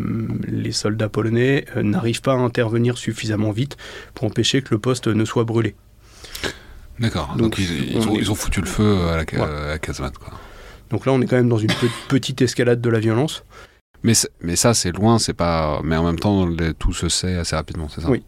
les, 0.49 0.73
soldats 0.73 1.09
polonais 1.09 1.65
euh, 1.77 1.83
n'arrivent 1.83 2.23
pas 2.23 2.33
à 2.33 2.37
intervenir 2.37 2.99
suffisamment 2.99 3.51
vite 3.51 3.77
pour 4.15 4.25
empêcher 4.25 4.63
que 4.63 4.69
le 4.71 4.79
poste 4.79 5.09
ne 5.09 5.25
soit 5.25 5.45
brûlé. 5.45 5.75
D'accord, 6.99 7.35
donc, 7.37 7.59
ils, 7.59 8.31
ont, 8.31 8.35
foutu 8.35 8.61
le 8.61 8.67
feu 8.67 8.99
à 9.09 9.17
la, 9.17 9.79
casemate. 9.79 10.19
Quoi. 10.19 10.33
Donc 10.91 11.07
là, 11.07 11.13
on 11.13 11.21
est 11.21 11.27
quand 11.27 11.37
même 11.37 11.49
dans 11.49 11.59
une 11.59 11.71
petite 12.09 12.43
escalade 12.43 12.81
de 12.81 12.91
la 12.91 12.99
violence. 12.99 13.45
Mais, 14.03 14.15
mais 14.41 14.57
ça, 14.57 14.75
c'est 14.75 14.91
loin, 14.91 15.19
c'est 15.19 15.33
pas. 15.33 15.81
Mais 15.85 15.97
en 15.97 16.05
même 16.05 16.19
temps, 16.19 16.49
tout 16.79 16.93
se 16.93 17.09
sait 17.09 17.37
assez 17.37 17.55
rapidement, 17.55 17.89
c'est 17.89 18.01
ça? 18.01 18.11
Oui. 18.11 18.25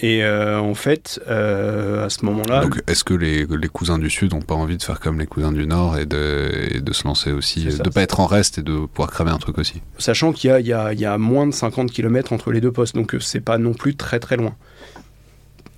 Et 0.00 0.22
euh, 0.22 0.58
en 0.58 0.74
fait, 0.74 1.20
euh, 1.28 2.06
à 2.06 2.10
ce 2.10 2.24
moment-là. 2.24 2.62
Donc, 2.62 2.82
est-ce 2.86 3.04
que 3.04 3.14
les, 3.14 3.46
les, 3.46 3.68
cousins 3.68 3.98
du 3.98 4.10
Sud 4.10 4.32
n'ont 4.32 4.40
pas 4.40 4.54
envie 4.54 4.76
de 4.76 4.82
faire 4.82 5.00
comme 5.00 5.18
les 5.18 5.26
cousins 5.26 5.52
du 5.52 5.66
Nord 5.66 5.98
et 5.98 6.06
de, 6.06 6.78
de 6.80 6.92
se 6.92 7.04
lancer 7.04 7.32
aussi, 7.32 7.64
de 7.64 7.82
ne 7.82 7.90
pas 7.90 8.02
être 8.02 8.20
en 8.20 8.26
reste 8.26 8.58
et 8.58 8.62
de 8.62 8.86
pouvoir 8.86 9.10
cramer 9.10 9.30
un 9.30 9.38
truc 9.38 9.58
aussi? 9.58 9.82
Sachant 9.98 10.32
qu'il 10.32 10.50
y, 10.50 10.62
y, 10.62 11.00
y 11.00 11.04
a, 11.04 11.18
moins 11.18 11.46
de 11.46 11.52
50 11.52 11.90
km 11.90 12.32
entre 12.32 12.52
les 12.52 12.60
deux 12.60 12.72
postes, 12.72 12.94
donc 12.94 13.14
euh, 13.14 13.20
c'est 13.20 13.40
pas 13.40 13.58
non 13.58 13.74
plus 13.74 13.96
très 13.96 14.20
très 14.20 14.36
loin. 14.36 14.54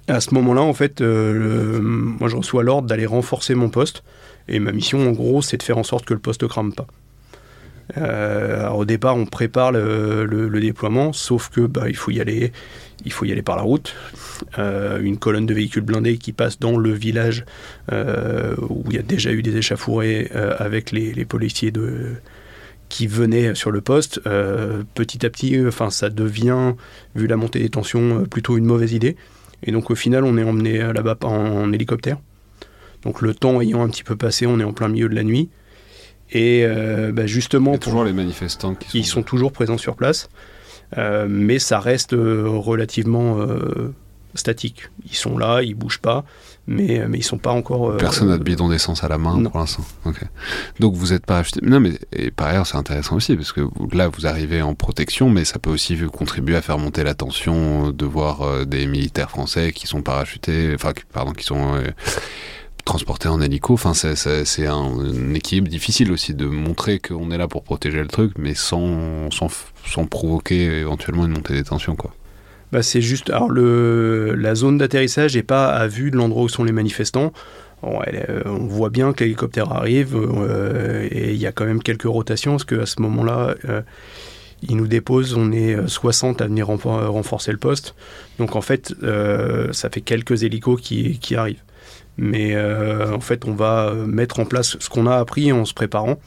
À 0.09 0.21
ce 0.21 0.35
moment-là, 0.35 0.63
en 0.63 0.75
fait, 0.75 1.01
moi 1.01 2.29
je 2.29 2.37
reçois 2.37 2.65
l'ordre 2.65 2.89
d'aller 2.89 3.07
renforcer 3.07 3.55
mon 3.55 3.69
poste, 3.69 4.03
et 4.49 4.59
ma 4.59 4.73
mission 4.73 5.07
en 5.09 5.13
gros, 5.13 5.43
c'est 5.43 5.57
de 5.57 5.63
faire 5.63 5.79
en 5.79 5.85
sorte 5.85 6.05
que 6.05 6.15
le 6.15 6.21
poste 6.21 6.43
ne 6.43 6.49
crame 6.49 6.73
pas. 6.73 6.87
Alors, 7.95 8.79
au 8.79 8.85
départ, 8.85 9.17
on 9.17 9.27
prépare 9.27 9.73
le, 9.73 10.61
déploiement, 10.61 11.13
sauf 11.13 11.49
que 11.49 11.63
bah, 11.63 11.89
il 11.89 11.97
faut 11.97 12.11
y 12.11 12.21
aller 12.21 12.53
il 13.05 13.13
faut 13.13 13.25
y 13.25 13.33
aller 13.33 13.43
par 13.43 13.57
la 13.57 13.63
route. 13.63 13.95
Euh, 14.59 15.01
une 15.01 15.19
colonne 15.19 15.47
de 15.47 15.55
véhicules 15.55 15.83
blindés 15.83 16.19
qui 16.19 16.33
passe 16.33 16.59
dans 16.59 16.77
le 16.77 16.93
village 16.93 17.45
euh, 17.93 18.55
où 18.69 18.85
il 18.91 18.97
y 18.97 18.99
a 18.99 19.03
déjà 19.03 19.33
eu 19.33 19.43
des 19.43 19.57
échafourées 19.57 20.31
euh, 20.35 20.55
avec 20.59 20.93
les, 20.93 21.25
policiers 21.25 21.73
qui 22.89 23.07
venaient 23.07 23.55
sur 23.55 23.71
le 23.71 23.81
poste. 23.81 24.21
petit 24.95 25.25
à 25.25 25.31
petit, 25.31 25.61
enfin, 25.67 25.91
ça 25.91 26.11
devient, 26.11 26.75
vu 27.15 27.27
la 27.27 27.37
montée 27.37 27.61
des 27.61 27.69
tensions, 27.69 28.25
plutôt 28.25 28.57
une 28.57 28.65
mauvaise 28.65 28.93
idée. 28.93 29.17
Et 29.63 29.73
donc 29.73 29.91
au 29.91 29.95
final, 29.95 30.25
on 30.25 30.37
est 30.39 30.43
emmené 30.43 30.79
là-bas 30.79 31.17
en, 31.23 31.73
hélicoptère. 31.73 32.19
Donc 33.03 33.23
le 33.23 33.35
temps 33.35 33.61
ayant 33.61 33.83
un 33.83 33.89
petit 33.89 34.05
peu 34.05 34.17
passé, 34.17 34.47
on 34.47 34.59
est 34.59 34.65
en 34.65 34.73
plein 34.73 34.89
milieu 34.89 35.09
de 35.09 35.15
la 35.15 35.23
nuit. 35.23 35.49
Et 36.33 36.67
bah, 37.13 37.27
justement, 37.27 37.79
toujours 37.79 38.05
les 38.05 38.13
manifestants 38.13 38.75
qui 38.75 38.89
sont... 38.89 38.99
ils 38.99 39.07
sont 39.07 39.23
toujours 39.23 39.53
présents 39.53 39.79
sur 39.79 39.97
place. 39.97 40.29
Euh, 40.99 41.27
mais 41.29 41.59
ça 41.59 41.79
reste 41.79 42.15
euh, 42.15 42.49
relativement 42.49 43.39
euh, 43.39 43.95
statique. 44.35 44.91
Ils 45.09 45.15
sont 45.15 45.39
là, 45.39 45.63
ils 45.63 45.75
bougent 45.75 46.01
pas, 46.01 46.25
mais, 46.67 47.05
mais 47.09 47.19
ils 47.19 47.23
sont 47.23 47.39
pas 47.39 47.53
encore. 47.53 47.97
Personne 47.97 48.29
n'a 48.29 48.39
de 48.39 48.43
bidon 48.43 48.69
d'essence 48.69 49.05
à 49.05 49.09
la 49.09 49.19
main 49.19 49.43
pour 49.45 49.59
l'instant. 49.59 49.85
Donc 50.81 50.95
vous 50.95 51.13
n'êtes 51.13 51.27
pas 51.27 51.39
acheté. 51.39 51.61
Non, 51.63 51.81
mais 51.81 51.93
et 52.13 52.31
par 52.31 52.49
ailleurs, 52.49 52.67
c'est 52.67 52.77
intéressant 52.77 53.17
aussi, 53.17 53.37
parce 53.37 53.53
que 53.53 53.61
là, 53.93 54.09
vous 54.09 54.27
arrivez 54.27 54.63
en 54.63 54.75
protection, 54.75 55.31
mais 55.31 55.45
ça 55.45 55.59
peut 55.59 55.71
aussi 55.71 55.97
contribuer 56.13 56.57
à 56.57 56.63
faire 56.63 56.79
monter 56.79 57.05
la 57.05 57.15
tension 57.15 57.91
de 57.91 58.07
voir 58.07 58.67
des 58.67 58.87
militaires 58.87 59.31
français 59.31 59.73
qui 59.73 59.87
sont 59.87 60.03
parachutés, 60.03 60.73
enfin, 60.75 60.93
pardon, 61.13 61.33
qui 61.33 61.45
sont 61.45 61.81
transporter 62.91 63.29
en 63.29 63.41
hélico. 63.41 63.75
Enfin, 63.75 63.95
c'est 63.95 64.67
un, 64.67 65.33
équilibre 65.33 65.69
difficile 65.69 66.11
aussi 66.11 66.35
de 66.35 66.47
montrer 66.47 66.99
qu'on 66.99 67.31
est 67.31 67.39
là 67.39 67.47
pour 67.47 67.63
protéger 67.63 68.01
le 68.01 68.09
truc, 68.09 68.33
mais 68.37 68.55
sans, 68.55 69.31
sans, 69.31 70.07
provoquer 70.07 70.81
éventuellement 70.81 71.25
une 71.27 71.33
montée 71.33 71.55
des 71.55 71.63
tensions, 71.63 71.95
quoi. 71.95 72.13
Bah, 72.73 72.83
c'est 72.83 73.01
juste. 73.01 73.31
Alors, 73.31 73.49
le, 73.49 74.35
la 74.35 74.57
zone 74.57 74.79
d'atterrissage 74.79 75.37
n'est 75.37 75.45
pas 75.45 75.69
à 75.69 75.87
vue 75.87 76.11
de 76.11 76.17
l'endroit 76.17 76.43
où 76.43 76.49
sont 76.49 76.65
les 76.65 76.73
manifestants. 76.73 77.33
Euh, 77.85 78.43
on 78.45 78.67
voit 78.67 78.91
bien 78.91 79.13
que 79.13 79.23
l'hélicoptère 79.23 79.73
arrive 79.73 80.15
euh, 80.15 81.09
et 81.11 81.33
il 81.33 81.41
y 81.41 81.47
a 81.47 81.53
quand 81.53 81.65
même 81.65 81.83
quelques 81.83 82.03
rotations 82.03 82.53
parce 82.53 82.65
qu'à 82.65 82.87
ce 82.87 83.01
moment-là, 83.01 83.55
euh, 83.67 83.83
il 84.69 84.77
nous 84.77 84.87
dépose, 84.87 85.35
on 85.35 85.51
est 85.53 85.77
60 85.87 86.43
à 86.43 86.47
venir 86.47 86.67
renforcer 86.67 87.53
le 87.53 87.59
poste. 87.59 87.95
Donc 88.39 88.57
en 88.57 88.61
fait, 88.61 88.95
ça 89.73 89.89
fait 89.89 90.03
quelques 90.03 90.43
hélicos 90.43 90.81
qui 90.81 91.35
arrivent. 91.37 91.63
Mais 92.21 92.55
euh, 92.55 93.15
en 93.15 93.21
fait, 93.21 93.47
on 93.47 93.55
va 93.55 93.95
mettre 93.95 94.41
en 94.41 94.45
place 94.45 94.77
ce 94.79 94.91
qu'on 94.91 95.07
a 95.07 95.17
appris 95.17 95.53
en 95.53 95.65
se 95.65 95.73
préparant. 95.73 96.19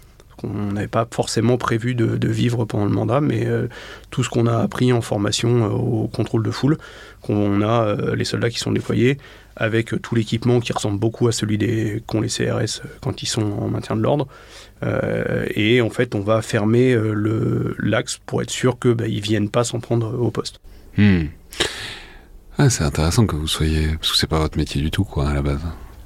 On 0.43 0.71
n'avait 0.73 0.87
pas 0.87 1.07
forcément 1.09 1.57
prévu 1.57 1.93
de, 1.93 2.27
vivre 2.27 2.65
pendant 2.65 2.85
le 2.85 2.91
mandat, 2.91 3.21
mais 3.21 3.45
euh, 3.45 3.67
tout 4.09 4.23
ce 4.23 4.29
qu'on 4.29 4.47
a 4.47 4.57
appris 4.57 4.91
en 4.91 5.01
formation 5.01 5.65
euh, 5.65 5.69
au 5.69 6.07
contrôle 6.07 6.41
de 6.41 6.49
foule, 6.49 6.79
qu'on 7.21 7.61
a 7.61 7.95
les 8.15 8.25
soldats 8.25 8.49
qui 8.49 8.57
sont 8.57 8.71
déployés, 8.71 9.19
avec 9.55 10.01
tout 10.01 10.15
l'équipement 10.15 10.59
qui 10.61 10.73
ressemble 10.73 10.97
beaucoup 10.97 11.27
à 11.27 11.31
celui 11.31 11.59
qu'ont 12.07 12.21
les 12.21 12.27
CRS 12.27 12.81
quand 12.99 13.21
ils 13.21 13.27
sont 13.27 13.43
en 13.43 13.67
maintien 13.69 13.95
de 13.95 14.01
l'ordre. 14.01 14.27
et 15.53 15.79
en 15.79 15.91
fait, 15.91 16.15
on 16.15 16.21
va 16.21 16.41
fermer 16.41 16.97
l'axe 17.77 18.19
pour 18.25 18.41
être 18.41 18.49
sûr 18.49 18.79
qu'ils 18.79 18.95
bah, 18.95 19.07
ne 19.07 19.21
viennent 19.21 19.49
pas 19.49 19.63
s'en 19.63 19.79
prendre 19.79 20.19
au 20.19 20.31
poste. 20.31 20.59
Hmm. 20.97 21.25
Ah, 22.57 22.71
c'est 22.71 22.83
intéressant 22.83 23.27
que 23.27 23.35
vous 23.35 23.47
soyez, 23.47 23.89
parce 23.95 24.11
que 24.11 24.17
c'est 24.17 24.27
pas 24.27 24.39
votre 24.39 24.57
métier 24.57 24.81
du 24.81 24.89
tout, 24.89 25.07
à 25.21 25.33
la 25.33 25.43
base. 25.43 25.61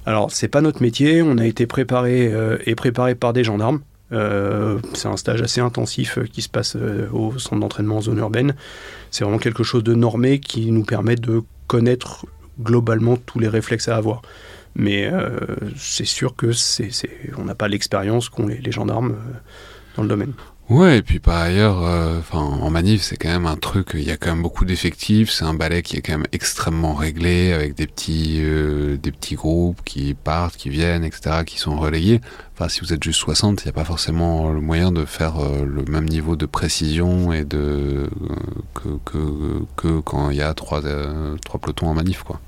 Alors, 0.07 0.31
c'est 0.31 0.47
pas 0.47 0.61
notre 0.61 0.81
métier. 0.81 1.21
On 1.21 1.37
a 1.37 1.45
été 1.45 1.67
préparé 1.67 2.33
euh, 2.33 2.57
et 2.65 2.75
préparé 2.75 3.13
par 3.13 3.33
des 3.33 3.43
gendarmes. 3.43 3.81
Euh, 4.13 4.79
c'est 4.93 5.09
un 5.09 5.17
stage 5.17 5.41
assez 5.41 5.59
intensif 5.59 6.17
euh, 6.17 6.23
qui 6.23 6.41
se 6.41 6.47
passe 6.47 6.77
au 7.11 7.37
centre 7.37 7.59
d'entraînement 7.59 7.97
en 7.97 8.01
zone 8.01 8.19
urbaine. 8.19 8.55
C'est 9.11 9.25
vraiment 9.25 9.37
quelque 9.37 9.63
chose 9.63 9.83
de 9.83 9.93
normé 9.95 10.39
qui 10.39 10.71
nous 10.71 10.85
permet 10.85 11.17
de 11.17 11.41
connaître 11.67 12.25
globalement 12.57 13.17
tous 13.17 13.39
les 13.39 13.49
réflexes 13.49 13.89
à 13.89 13.97
avoir. 13.97 14.21
Mais 14.75 15.11
c'est 15.75 16.05
sûr 16.05 16.35
que 16.35 16.53
c'est, 16.53 16.91
on 17.37 17.43
n'a 17.43 17.55
pas 17.55 17.67
l'expérience 17.67 18.29
qu'ont 18.29 18.47
les 18.47 18.71
gendarmes 18.71 19.17
dans 19.95 20.03
le 20.03 20.07
domaine. 20.07 20.33
Ouais, 20.69 20.97
et 20.97 21.01
puis 21.01 21.19
par 21.19 21.37
ailleurs, 21.37 21.81
euh, 21.85 22.19
en 22.33 22.69
manif, 22.69 23.01
c'est 23.01 23.15
quand 23.15 23.29
même 23.29 23.45
un 23.45 23.55
truc. 23.55 23.91
Il 23.93 24.03
y 24.03 24.11
a 24.11 24.17
quand 24.17 24.31
même 24.31 24.41
beaucoup 24.41 24.65
d'effectifs. 24.65 25.31
C'est 25.31 25.45
un 25.45 25.53
ballet 25.53 25.81
qui 25.81 25.95
est 25.95 26.01
quand 26.01 26.11
même 26.11 26.27
extrêmement 26.33 26.93
réglé, 26.93 27.53
avec 27.53 27.73
des 27.73 27.87
petits, 27.87 28.39
euh, 28.41 28.97
des 28.97 29.13
petits 29.13 29.35
groupes 29.35 29.81
qui 29.85 30.13
partent, 30.13 30.57
qui 30.57 30.69
viennent, 30.69 31.05
etc., 31.05 31.43
qui 31.45 31.57
sont 31.57 31.77
relayés. 31.77 32.19
Enfin, 32.53 32.67
si 32.67 32.81
vous 32.81 32.91
êtes 32.91 33.01
juste 33.01 33.19
60, 33.19 33.61
il 33.63 33.67
n'y 33.67 33.69
a 33.69 33.73
pas 33.73 33.85
forcément 33.85 34.51
le 34.51 34.59
moyen 34.59 34.91
de 34.91 35.05
faire 35.05 35.37
euh, 35.39 35.63
le 35.63 35.85
même 35.85 36.05
niveau 36.05 36.35
de 36.35 36.45
précision 36.45 37.31
et 37.31 37.45
de 37.45 38.09
que, 38.73 38.89
que, 39.05 39.63
que 39.77 39.99
quand 40.01 40.31
il 40.31 40.37
y 40.37 40.41
a 40.41 40.53
trois, 40.53 40.81
trois 41.45 41.61
pelotons 41.61 41.87
en 41.87 41.93
manif, 41.93 42.23
quoi. 42.23 42.41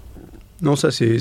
Non, 0.61 0.75
ça 0.75 0.91
c'est 0.91 1.19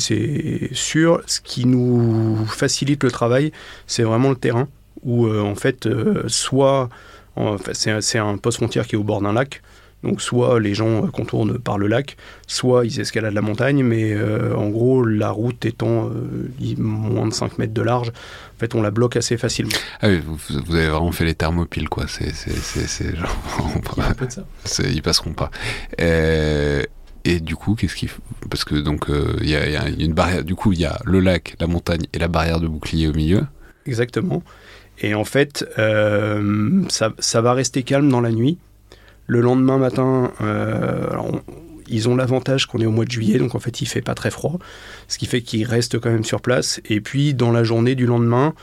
sûr. 0.73 1.23
Ce 1.27 1.41
qui 1.41 1.65
nous 1.65 2.45
facilite 2.47 3.05
le 3.05 3.13
travail, 3.13 3.53
c'est 3.87 4.03
vraiment 4.03 4.31
le 4.31 4.37
terrain. 4.37 4.67
Où 5.03 5.29
en 5.29 5.55
fait, 5.55 5.89
soit 6.27 6.89
c'est 7.73 8.19
un 8.19 8.37
poste 8.37 8.59
frontière 8.59 8.87
qui 8.87 8.95
est 8.95 8.99
au 8.99 9.05
bord 9.05 9.21
d'un 9.21 9.33
lac, 9.33 9.63
donc 10.05 10.23
soit 10.23 10.61
les 10.61 10.75
gens 10.75 11.09
contournent 11.09 11.59
par 11.59 11.77
le 11.77 11.89
lac, 11.89 12.17
soit 12.47 12.87
ils 12.87 13.01
escaladent 13.01 13.35
la 13.35 13.43
montagne, 13.43 13.83
mais 13.83 14.13
euh, 14.13 14.55
en 14.55 14.69
gros 14.69 15.05
la 15.05 15.31
route 15.31 15.65
étant 15.67 16.09
euh, 16.09 16.75
moins 16.79 17.27
de 17.27 17.33
5 17.33 17.59
mètres 17.59 17.75
de 17.75 17.83
large, 17.83 18.11
en 18.11 18.59
fait 18.59 18.75
on 18.75 18.83
la 18.83 18.93
bloque 18.93 19.17
assez 19.17 19.37
facilement. 19.37 19.73
Ah 20.01 20.09
oui, 20.09 20.21
vous, 20.25 20.75
avez 20.75 20.89
vraiment 20.89 21.11
fait 21.11 21.25
les 21.25 21.35
thermopiles 21.35 21.89
quoi, 21.89 22.07
c'est 22.07 22.33
genre... 23.17 23.37
un 23.99 24.15
peu 24.15 24.27
de 24.27 24.33
ça. 24.33 24.45
Ils 24.89 25.03
passeront 25.03 25.33
pas. 25.33 25.51
Euh, 26.01 26.83
et 27.25 27.41
du 27.41 27.57
coup, 27.57 27.75
qu'est-ce 27.75 27.97
qu'il 27.97 28.09
Parce 28.49 28.65
que 28.65 28.77
donc 28.77 29.07
il 29.41 29.51
y, 29.51 29.57
a 29.57 29.89
une 29.89 30.15
barrière. 30.15 30.45
Du 30.45 30.55
coup, 30.55 30.73
il 30.73 30.81
y 30.81 30.87
a 30.87 30.99
le 31.05 31.21
lac, 31.21 31.57
la 31.61 31.67
montagne 31.67 32.07
et 32.13 32.19
la 32.19 32.29
barrière 32.29 32.61
de 32.61 32.69
bouclier 32.69 33.09
au 33.09 33.13
milieu. 33.13 33.43
Exactement. 33.85 34.43
Et 35.01 35.15
en 35.15 35.25
fait, 35.25 35.65
ça, 36.89 37.13
ça, 37.19 37.41
va 37.41 37.53
rester 37.53 37.83
calme 37.83 38.09
dans 38.09 38.21
la 38.21 38.33
nuit. 38.33 38.59
Le 39.29 39.43
lendemain 39.43 39.77
matin, 39.77 40.33
euh, 40.41 41.11
ils 41.87 42.09
ont 42.09 42.17
l'avantage 42.17 42.65
qu'on 42.65 42.81
est 42.81 42.87
au 42.87 42.91
mois 42.91 43.05
de 43.05 43.11
juillet, 43.11 43.39
donc 43.39 43.55
en 43.55 43.59
fait 43.59 43.83
il 43.83 43.87
fait 43.87 44.01
pas 44.01 44.15
très 44.15 44.31
froid, 44.31 44.59
ce 45.07 45.19
qui 45.19 45.27
fait 45.27 45.43
qu'ils 45.43 45.67
restent 45.67 45.99
quand 45.99 46.11
même 46.11 46.25
sur 46.25 46.41
place. 46.41 46.81
Et 46.87 47.03
puis 47.03 47.35
dans 47.35 47.53
la 47.53 47.63
journée 47.63 47.95
du 47.95 48.07
lendemain, 48.07 48.55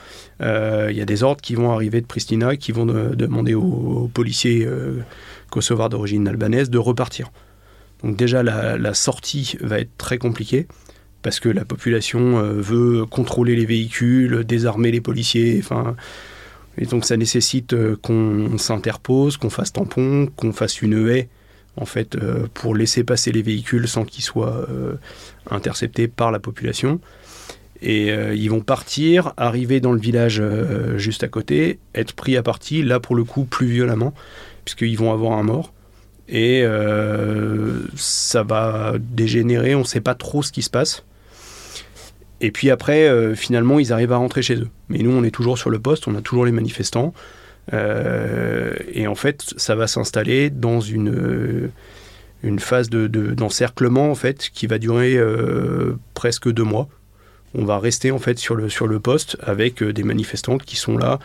euh, 0.42 0.88
il 0.90 0.98
y 0.98 1.02
a 1.02 1.06
des 1.06 1.22
ordres 1.22 1.42
qui 1.42 1.54
vont 1.54 1.72
arriver 1.72 2.02
de 2.02 2.08
Pristina, 2.08 2.58
qui 2.58 2.72
vont 2.72 2.88
demander 2.88 3.54
aux, 3.54 4.10
policiers 4.12 4.66
euh, 4.66 5.04
kosovars 5.52 5.90
d'origine 5.90 6.28
albanaise 6.28 6.72
de 6.72 6.80
repartir. 6.80 7.32
Donc 8.04 8.16
déjà 8.16 8.42
la, 8.42 8.94
sortie 8.96 9.58
va 9.62 9.80
être 9.80 9.96
très 10.00 10.18
compliquée 10.18 10.68
parce 11.26 11.40
que 11.40 11.50
la 11.50 11.66
population 11.66 12.40
veut 12.40 13.06
contrôler 13.08 13.56
les 13.56 13.66
véhicules, 13.66 14.44
désarmer 14.44 14.92
les 14.92 15.02
policiers, 15.02 15.60
enfin 15.60 15.96
et 16.78 16.86
donc 16.86 17.06
ça 17.06 17.18
nécessite 17.18 17.74
euh, 17.74 17.96
qu'on 18.02 18.58
s'interpose, 18.58 19.38
qu'on 19.38 19.50
fasse 19.50 19.74
tampon, 19.74 20.28
qu'on 20.36 20.52
fasse 20.52 20.82
une 20.82 21.10
haie, 21.10 21.30
en 21.78 21.86
fait, 21.86 22.16
euh, 22.16 22.48
pour 22.54 22.76
laisser 22.76 23.04
passer 23.04 23.32
les 23.32 23.42
véhicules 23.42 23.88
sans 23.88 24.06
qu'ils 24.06 24.24
soient 24.24 24.68
euh, 24.70 24.96
interceptés 25.50 26.08
par 26.08 26.32
la 26.32 26.40
population. 26.40 27.00
Et 27.82 28.08
ils 28.08 28.48
vont 28.48 28.62
partir, 28.62 29.34
arriver 29.36 29.82
dans 29.82 29.92
le 29.92 30.00
village 30.00 30.42
juste 30.96 31.24
à 31.24 31.28
côté, 31.28 31.78
être 31.94 32.14
pris 32.14 32.38
à 32.38 32.42
partie, 32.42 32.82
là 32.82 33.02
pour 33.02 33.16
le 33.16 33.26
coup 33.26 33.44
plus 33.44 33.68
violemment, 33.68 34.14
puisqu'ils 34.64 34.98
vont 34.98 35.12
avoir 35.12 35.38
un 35.38 35.44
mort. 35.44 35.74
Et 36.30 36.64
ça 37.96 38.44
va 38.44 38.94
dégénérer, 38.98 39.76
on 39.76 39.82
ne 39.82 39.84
sait 39.84 40.02
pas 40.02 40.16
trop 40.16 40.42
ce 40.42 40.54
qui 40.54 40.62
se 40.62 40.70
passe. 40.70 41.04
Et 42.42 42.52
puis 42.52 42.70
après, 42.70 43.08
euh, 43.08 43.36
finalement, 43.36 43.80
ils 43.80 43.94
arrivent 43.94 44.12
à 44.12 44.18
rentrer 44.18 44.42
chez 44.42 44.56
eux. 44.56 44.70
Mais 44.90 45.00
nous, 45.00 45.12
on 45.12 45.24
est 45.24 45.32
toujours 45.32 45.58
sur 45.58 45.70
le 45.70 45.80
poste, 45.80 46.08
on 46.08 46.16
a 46.16 46.22
toujours 46.22 46.46
les 46.46 46.52
manifestants. 46.52 47.14
Euh, 47.74 48.74
et 48.92 49.08
en 49.08 49.16
fait, 49.16 49.54
ça 49.58 49.76
va 49.76 49.88
s'installer 49.88 50.50
dans 50.50 50.80
une, 50.82 51.10
euh, 51.10 51.72
une 52.44 52.60
phase 52.60 52.90
d'encerclement, 52.90 54.12
en 54.12 54.16
fait, 54.16 54.50
qui 54.54 54.68
va 54.68 54.78
durer 54.78 55.18
presque 56.14 56.52
deux 56.52 56.64
mois. 56.64 56.88
On 57.58 57.64
va 57.64 57.80
rester, 57.80 58.12
en 58.12 58.20
fait, 58.20 58.38
sur 58.38 58.56
le, 58.56 58.70
sur 58.70 58.86
le 58.86 59.00
poste 59.00 59.38
avec 59.42 59.82
des 59.82 60.04
manifestants 60.04 60.58
qui 60.58 60.76
sont 60.76 60.98
là, 60.98 61.20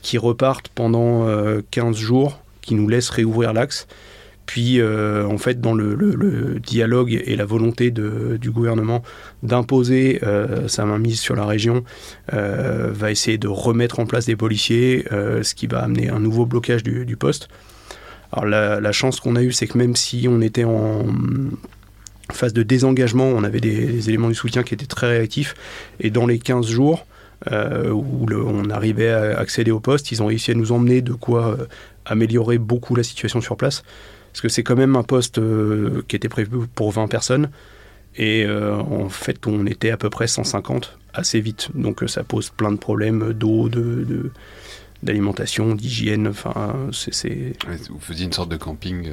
qui 0.00 0.18
repartent 0.18 0.68
pendant 0.68 1.28
15 1.70 1.96
jours, 1.96 2.40
qui 2.62 2.74
nous 2.74 2.88
laissent 2.88 3.10
réouvrir 3.10 3.52
l'axe. 3.52 3.86
Puis, 4.46 4.80
euh, 4.80 5.26
en 5.26 5.38
fait, 5.38 5.60
dans 5.60 5.74
le, 5.74 6.60
dialogue 6.60 7.12
et 7.24 7.36
la 7.36 7.44
volonté 7.44 7.90
du 7.90 8.50
gouvernement 8.50 9.02
d'imposer 9.42 10.20
euh, 10.22 10.68
sa 10.68 10.84
mainmise 10.84 11.20
sur 11.20 11.34
la 11.34 11.46
région, 11.46 11.84
euh, 12.32 12.90
va 12.92 13.10
essayer 13.10 13.38
de 13.38 13.48
remettre 13.48 14.00
en 14.00 14.06
place 14.06 14.26
des 14.26 14.36
policiers, 14.36 15.04
ce 15.10 15.54
qui 15.54 15.66
va 15.66 15.80
amener 15.80 16.08
un 16.08 16.20
nouveau 16.20 16.46
blocage 16.46 16.82
du, 16.82 17.16
poste. 17.16 17.48
Alors, 18.32 18.46
la, 18.46 18.92
chance 18.92 19.20
qu'on 19.20 19.36
a 19.36 19.42
eue, 19.42 19.52
c'est 19.52 19.66
que 19.66 19.78
même 19.78 19.96
si 19.96 20.26
on 20.28 20.40
était 20.40 20.64
en 20.64 21.04
phase 22.32 22.52
de 22.52 22.62
désengagement, 22.62 23.26
on 23.26 23.44
avait 23.44 23.60
des, 23.60 24.08
éléments 24.08 24.28
du 24.28 24.34
soutien 24.34 24.62
qui 24.62 24.74
étaient 24.74 24.86
très 24.86 25.08
réactifs, 25.08 25.54
et 26.00 26.10
dans 26.10 26.26
les 26.26 26.38
15 26.38 26.66
jours, 26.66 27.06
où 27.50 28.26
on 28.30 28.70
arrivait 28.70 29.10
à 29.10 29.38
accéder 29.38 29.70
au 29.70 29.80
poste, 29.80 30.12
ils 30.12 30.22
ont 30.22 30.26
réussi 30.26 30.50
à 30.50 30.54
nous 30.54 30.72
emmener 30.72 31.02
de 31.02 31.12
quoi 31.12 31.56
améliorer 32.06 32.58
beaucoup 32.58 32.94
la 32.94 33.02
situation 33.02 33.40
sur 33.40 33.56
place 33.56 33.82
parce 34.34 34.42
que 34.42 34.48
c'est 34.48 34.64
quand 34.64 34.74
même 34.74 34.96
un 34.96 35.04
poste 35.04 35.38
euh, 35.38 36.02
qui 36.08 36.16
était 36.16 36.28
prévu 36.28 36.66
pour 36.74 36.90
20 36.90 37.06
personnes, 37.06 37.50
et 38.16 38.44
euh, 38.44 38.74
en 38.74 39.08
fait 39.08 39.46
on 39.46 39.64
était 39.64 39.92
à 39.92 39.96
peu 39.96 40.10
près 40.10 40.26
150 40.26 40.98
assez 41.12 41.40
vite, 41.40 41.68
donc 41.76 42.02
euh, 42.02 42.08
ça 42.08 42.24
pose 42.24 42.50
plein 42.50 42.72
de 42.72 42.76
problèmes 42.76 43.32
d'eau, 43.32 43.68
de, 43.68 44.32
d'alimentation, 45.04 45.76
d'hygiène. 45.76 46.26
Enfin, 46.26 46.74
c'est. 46.90 47.52
vous 47.88 48.00
faisiez 48.00 48.24
une 48.24 48.32
sorte 48.32 48.50
de 48.50 48.56
camping. 48.56 49.08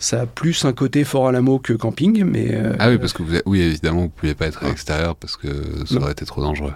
Ça 0.00 0.22
a 0.22 0.26
plus 0.26 0.64
un 0.64 0.72
côté 0.72 1.04
fort 1.04 1.28
à 1.28 1.32
l'amour 1.32 1.62
que 1.62 1.72
camping, 1.72 2.24
mais. 2.24 2.60
ah 2.80 2.90
oui, 2.90 2.98
parce 2.98 3.12
que 3.12 3.22
vous, 3.22 3.36
oui, 3.46 3.60
évidemment, 3.60 4.00
vous 4.00 4.06
ne 4.06 4.08
pouviez 4.08 4.34
pas 4.34 4.48
être 4.48 4.64
à 4.64 4.66
l'extérieur 4.66 5.14
parce 5.14 5.36
que 5.36 5.46
ça 5.86 5.98
aurait 5.98 6.10
été 6.10 6.24
trop 6.24 6.42
dangereux. 6.42 6.74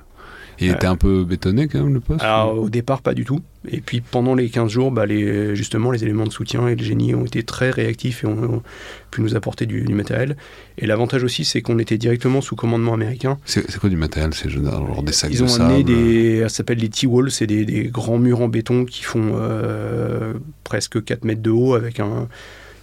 Il 0.60 0.70
était 0.70 0.86
un 0.86 0.96
peu 0.96 1.24
bétonné 1.24 1.68
quand 1.68 1.82
même 1.82 1.94
le 1.94 2.00
poste 2.00 2.22
Alors 2.22 2.58
au 2.58 2.68
départ 2.68 3.02
pas 3.02 3.14
du 3.14 3.24
tout. 3.24 3.40
Et 3.68 3.80
puis 3.80 4.00
pendant 4.00 4.34
les 4.34 4.50
15 4.50 4.70
jours, 4.70 4.90
bah, 4.90 5.06
les, 5.06 5.56
justement 5.56 5.90
les 5.90 6.04
éléments 6.04 6.24
de 6.24 6.32
soutien 6.32 6.68
et 6.68 6.76
le 6.76 6.84
génie 6.84 7.14
ont 7.14 7.24
été 7.24 7.42
très 7.42 7.70
réactifs 7.70 8.24
et 8.24 8.26
ont, 8.26 8.62
pu 9.10 9.22
nous 9.22 9.36
apporter 9.36 9.66
du, 9.66 9.82
matériel. 9.94 10.36
Et 10.78 10.86
l'avantage 10.86 11.24
aussi 11.24 11.44
c'est 11.44 11.62
qu'on 11.62 11.78
était 11.78 11.98
directement 11.98 12.40
sous 12.40 12.56
commandement 12.56 12.94
américain. 12.94 13.38
C'est 13.44 13.78
quoi 13.78 13.88
du 13.88 13.96
matériel 13.96 14.34
C'est 14.34 14.48
genre 14.48 15.02
des 15.02 15.12
sacs 15.12 15.30
Ils 15.32 15.42
ont 15.42 15.60
amené 15.60 15.82
des, 15.84 16.40
ça 16.42 16.48
s'appelle 16.48 16.78
les 16.78 16.88
T-walls, 16.88 17.30
c'est 17.30 17.46
des, 17.46 17.64
des, 17.64 17.84
grands 17.84 18.18
murs 18.18 18.40
en 18.40 18.48
béton 18.48 18.84
qui 18.84 19.02
font 19.02 19.32
euh, 19.34 20.34
presque 20.64 21.02
4 21.02 21.24
mètres 21.24 21.42
de 21.42 21.50
haut 21.50 21.74
avec 21.74 22.00
un 22.00 22.28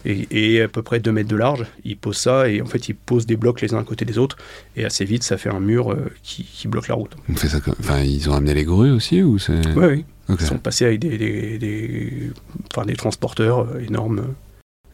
et, 0.06 0.62
à 0.62 0.68
peu 0.68 0.82
près 0.82 1.00
2 1.00 1.12
mètres 1.12 1.30
de 1.30 1.36
large. 1.36 1.66
Ils 1.84 1.98
posent 1.98 2.18
ça 2.18 2.50
et 2.50 2.62
en 2.62 2.66
fait 2.66 2.90
ils 2.90 2.96
posent 2.96 3.26
des 3.26 3.38
blocs 3.38 3.62
les 3.62 3.74
uns 3.74 3.80
à 3.80 3.84
côté 3.84 4.06
des 4.06 4.18
autres 4.18 4.38
et 4.76 4.86
assez 4.86 5.06
vite 5.06 5.24
ça 5.24 5.38
fait 5.38 5.50
un 5.50 5.60
mur 5.60 5.92
euh, 5.92 6.12
qui, 6.24 6.68
bloque 6.68 6.88
la 6.88 6.96
route. 6.96 7.16
On 7.30 7.36
fait 7.36 7.50
ça 7.50 7.60
enfin, 7.80 8.02
ils 8.02 8.30
ont 8.30 8.34
amené 8.34 8.54
les 8.54 8.64
grues 8.64 8.92
aussi 8.92 9.22
ou 9.22 9.40
c'est... 9.40 9.66
Oui, 9.76 9.86
oui. 9.86 10.06
Ils 10.30 10.46
sont 10.46 10.60
passés 10.60 10.86
avec 10.86 11.00
des, 11.00 11.18
des, 11.58 12.32
enfin, 12.72 12.86
des 12.86 12.96
transporteurs 12.96 13.68
euh, 13.68 13.86
énormes. 13.86 14.34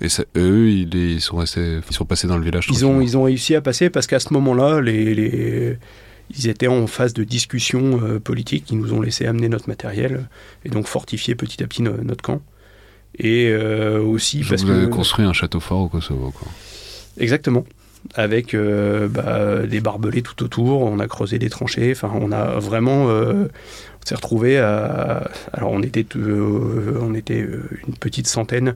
Et 0.01 0.07
eux, 0.35 0.69
ils, 0.69 1.21
sont 1.21 1.37
restés, 1.37 1.79
ils 1.87 1.95
sont 1.95 2.05
passés 2.05 2.27
dans 2.27 2.37
le 2.37 2.43
village 2.43 2.67
ils 2.71 2.85
ont, 2.85 3.01
ils 3.01 3.17
ont 3.17 3.23
réussi 3.23 3.55
à 3.55 3.61
passer 3.61 3.89
parce 3.89 4.07
qu'à 4.07 4.19
ce 4.19 4.31
moment-là, 4.33 4.79
les, 4.81 5.13
les, 5.13 5.77
ils 6.35 6.47
étaient 6.47 6.67
en 6.67 6.87
phase 6.87 7.13
de 7.13 7.23
discussion 7.23 7.99
euh, 8.03 8.19
politique. 8.19 8.69
Ils 8.71 8.79
nous 8.79 8.93
ont 8.93 9.01
laissé 9.01 9.25
amener 9.25 9.49
notre 9.49 9.67
matériel 9.67 10.27
et 10.65 10.69
donc 10.69 10.87
fortifier 10.87 11.35
petit 11.35 11.63
à 11.63 11.67
petit 11.67 11.81
notre 11.81 12.21
camp. 12.21 12.41
Et 13.19 13.49
euh, 13.49 13.99
aussi 13.99 14.43
parce 14.47 14.63
vous 14.63 14.71
avez 14.71 14.89
construit 14.89 15.25
un 15.25 15.33
château 15.33 15.59
fort 15.59 15.79
au 15.79 15.89
Kosovo, 15.89 16.31
quoi. 16.31 16.47
Exactement. 17.17 17.65
Avec 18.13 18.53
euh, 18.53 19.07
bah, 19.07 19.65
des 19.65 19.79
barbelés 19.79 20.21
tout 20.21 20.43
autour, 20.43 20.81
on 20.81 20.99
a 20.99 21.07
creusé 21.07 21.39
des 21.39 21.49
tranchées, 21.49 21.91
enfin 21.91 22.11
on 22.13 22.31
a 22.31 22.59
vraiment... 22.59 23.09
Euh, 23.09 23.45
on 23.45 24.05
s'est 24.07 24.15
retrouvé 24.15 24.59
à... 24.59 25.29
Alors 25.51 25.71
on 25.71 25.81
était, 25.81 26.05
on 26.15 27.13
était 27.15 27.39
une 27.39 27.95
petite 27.99 28.27
centaine. 28.27 28.75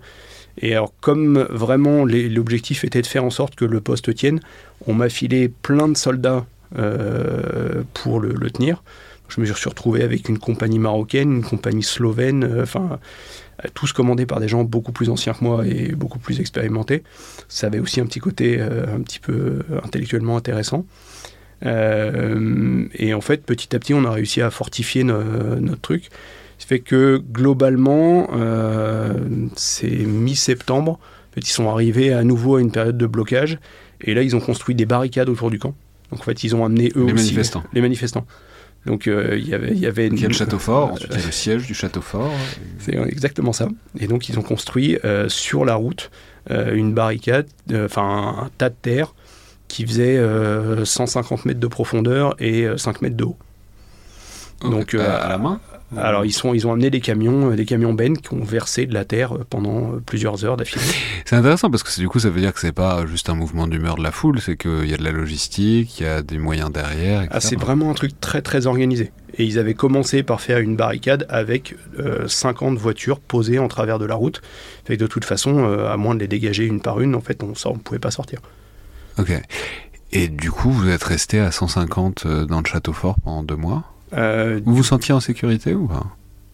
Et 0.58 0.74
alors 0.74 0.92
comme 1.00 1.48
vraiment 1.50 2.04
l'objectif 2.04 2.84
était 2.84 3.02
de 3.02 3.08
faire 3.08 3.24
en 3.24 3.30
sorte 3.30 3.56
que 3.56 3.64
le 3.64 3.80
poste 3.80 4.14
tienne, 4.14 4.42
on 4.88 4.94
m'a 4.94 5.08
filé 5.08 5.50
plein 5.50 5.88
de 5.88 5.96
soldats 5.96 6.46
pour 7.94 8.20
le, 8.20 8.34
le 8.34 8.50
tenir. 8.50 8.84
Je 9.30 9.40
me 9.40 9.46
suis 9.46 9.70
retrouvé 9.70 10.04
avec 10.04 10.28
une 10.28 10.40
compagnie 10.40 10.80
marocaine, 10.80 11.32
une 11.32 11.44
compagnie 11.44 11.84
slovène, 11.84 12.60
enfin 12.62 13.00
tous 13.70 13.94
commandés 13.94 14.26
par 14.26 14.40
des 14.40 14.48
gens 14.48 14.64
beaucoup 14.64 14.92
plus 14.92 15.10
anciens 15.10 15.34
que 15.34 15.44
moi 15.44 15.66
et 15.66 15.94
beaucoup 15.94 16.20
plus 16.20 16.40
expérimentés. 16.40 17.04
Ça 17.48 17.68
avait 17.68 17.80
aussi 17.80 18.00
un 18.00 18.06
petit 18.06 18.20
côté 18.20 18.58
euh, 18.60 18.96
un 18.96 19.02
petit 19.02 19.20
peu 19.20 19.34
euh, 19.72 19.80
intellectuellement 19.84 20.38
intéressant. 20.38 20.86
Euh, 21.66 22.86
et 22.96 23.14
en 23.14 23.22
fait, 23.22 23.44
petit 23.44 23.76
à 23.76 23.80
petit, 23.80 23.94
on 23.94 24.04
a 24.06 24.12
réussi 24.12 24.42
à 24.42 24.50
fortifier 24.50 25.04
notre 25.04 25.82
truc. 25.82 26.10
Ce 26.58 26.68
fait 26.68 26.80
que 26.80 27.22
globalement, 27.32 28.30
c'est 29.56 29.88
mi-septembre. 29.90 30.94
En 30.94 31.34
fait, 31.34 31.42
ils 31.42 31.54
sont 31.54 31.70
arrivés 31.70 32.14
à 32.14 32.24
nouveau 32.24 32.58
à 32.58 32.62
une 32.62 32.72
période 32.72 32.98
de 32.98 33.08
blocage. 33.08 33.60
Et 34.02 34.14
là, 34.14 34.24
ils 34.24 34.36
ont 34.36 34.40
construit 34.40 34.76
des 34.76 34.86
barricades 34.86 35.30
autour 35.30 35.50
du 35.52 35.60
camp. 35.60 35.76
Donc 36.12 36.22
en 36.22 36.24
fait, 36.24 36.44
ils 36.44 36.56
ont 36.56 36.66
amené 36.66 36.92
eux 36.96 37.06
les 37.06 37.14
aussi 37.14 37.26
manifestants. 37.26 37.64
les 37.74 37.82
manifestants. 37.82 38.26
Donc 38.86 39.08
euh, 39.08 39.38
il 39.38 39.48
y 39.48 39.54
avait, 39.54 39.72
il 39.72 39.80
y 39.80 39.86
avait 39.86 40.10
le 40.10 40.34
château 40.34 40.58
fort, 40.58 40.94
ensuite 40.94 41.14
le 41.14 41.32
siège 41.32 41.68
du 41.68 41.74
château 41.74 42.02
fort. 42.02 42.32
C'est 42.80 42.96
exactement 42.96 43.54
ça. 43.54 43.68
Et 44.00 44.08
donc 44.08 44.28
ils 44.28 44.40
ont 44.40 44.42
construit 44.42 44.98
euh, 45.06 45.30
sur 45.30 45.66
la 45.66 45.76
route 45.76 46.10
euh, 46.50 46.74
une 46.74 46.94
barricade, 46.94 47.48
enfin 47.74 48.36
un 48.44 48.50
tas 48.58 48.70
de 48.70 48.76
terre 48.82 49.14
qui 49.68 49.86
faisait 49.86 50.20
150 50.84 51.46
mètres 51.46 51.60
de 51.60 51.68
profondeur 51.68 52.36
et 52.40 52.68
5 52.76 53.02
mètres 53.02 53.16
de 53.16 53.24
haut. 53.24 53.38
Donc 54.62 54.96
à 54.96 55.30
la 55.30 55.38
main? 55.38 55.62
Alors 55.98 56.26
ils, 56.26 56.32
sont, 56.32 56.54
ils 56.54 56.66
ont 56.68 56.72
amené 56.72 56.90
des 56.90 57.02
camions, 57.02 57.52
euh, 57.52 57.56
des 57.56 57.66
camions 57.66 57.94
bennes 57.94 58.18
qui 58.18 58.34
ont 58.34 58.44
versé 58.44 58.86
de 58.86 58.94
la 58.94 59.04
terre 59.04 59.36
euh, 59.36 59.46
pendant 59.50 59.94
euh, 59.94 60.02
plusieurs 60.06 60.46
heures 60.46 60.56
d'affilée. 60.56 60.84
C'est 61.26 61.36
intéressant 61.36 61.70
parce 61.70 61.84
que 61.84 62.00
du 62.00 62.08
coup 62.08 62.20
ça 62.20 62.30
veut 62.30 62.40
dire 62.40 62.54
que 62.54 62.60
c'est 62.60 62.72
pas 62.72 63.06
juste 63.06 63.30
un 63.30 63.36
mouvement 63.36 63.68
d'humeur 63.68 63.96
de 63.96 64.04
la 64.04 64.12
foule, 64.12 64.42
c'est 64.42 64.58
qu'il 64.58 64.90
y 64.90 64.94
a 64.94 64.98
de 64.98 65.04
la 65.04 65.12
logistique, 65.12 66.00
il 66.00 66.04
y 66.04 66.06
a 66.06 66.22
des 66.22 66.38
moyens 66.38 66.72
derrière. 66.72 67.28
Ah, 67.32 67.40
c'est 67.40 67.56
vraiment 67.56 67.90
un 67.90 67.94
truc 67.94 68.20
très 68.20 68.42
très 68.42 68.68
organisé. 68.68 69.12
Et 69.38 69.46
ils 69.46 69.60
avaient 69.60 69.74
commencé 69.74 70.24
par 70.24 70.42
faire 70.42 70.60
une 70.60 70.76
barricade 70.76 71.26
avec 71.30 71.76
50 72.28 72.78
voitures 72.78 73.22
posées 73.22 73.60
en 73.60 73.70
travers 73.70 73.98
de 73.98 74.04
la 74.06 74.16
route. 74.16 74.42
Fait 74.84 74.98
que 74.98 75.02
de 75.02 75.08
toute 75.08 75.24
façon, 75.24 75.64
à 75.64 75.96
moins 75.96 76.16
de 76.16 76.20
les 76.20 76.28
dégager 76.28 76.66
une 76.66 76.82
par 76.82 77.00
une, 77.00 77.16
en 77.16 77.22
fait, 77.22 77.42
on 77.42 77.48
ne 77.48 77.80
pouvait 77.80 78.00
pas 78.00 78.12
sortir. 78.12 78.42
Ok. 79.18 79.32
Et 80.12 80.28
du 80.28 80.52
coup, 80.52 80.70
vous 80.70 80.90
êtes 80.90 81.04
resté 81.04 81.40
à 81.40 81.52
150 81.52 82.28
dans 82.28 82.60
le 82.60 82.66
château 82.66 82.92
fort 82.92 83.16
pendant 83.24 83.44
deux 83.44 83.56
mois? 83.56 83.86
Euh, 84.14 84.60
vous 84.66 84.76
vous 84.76 84.84
sentiez 84.84 85.14
en 85.14 85.20
sécurité 85.20 85.74
ou 85.74 85.88
pas? 85.88 86.06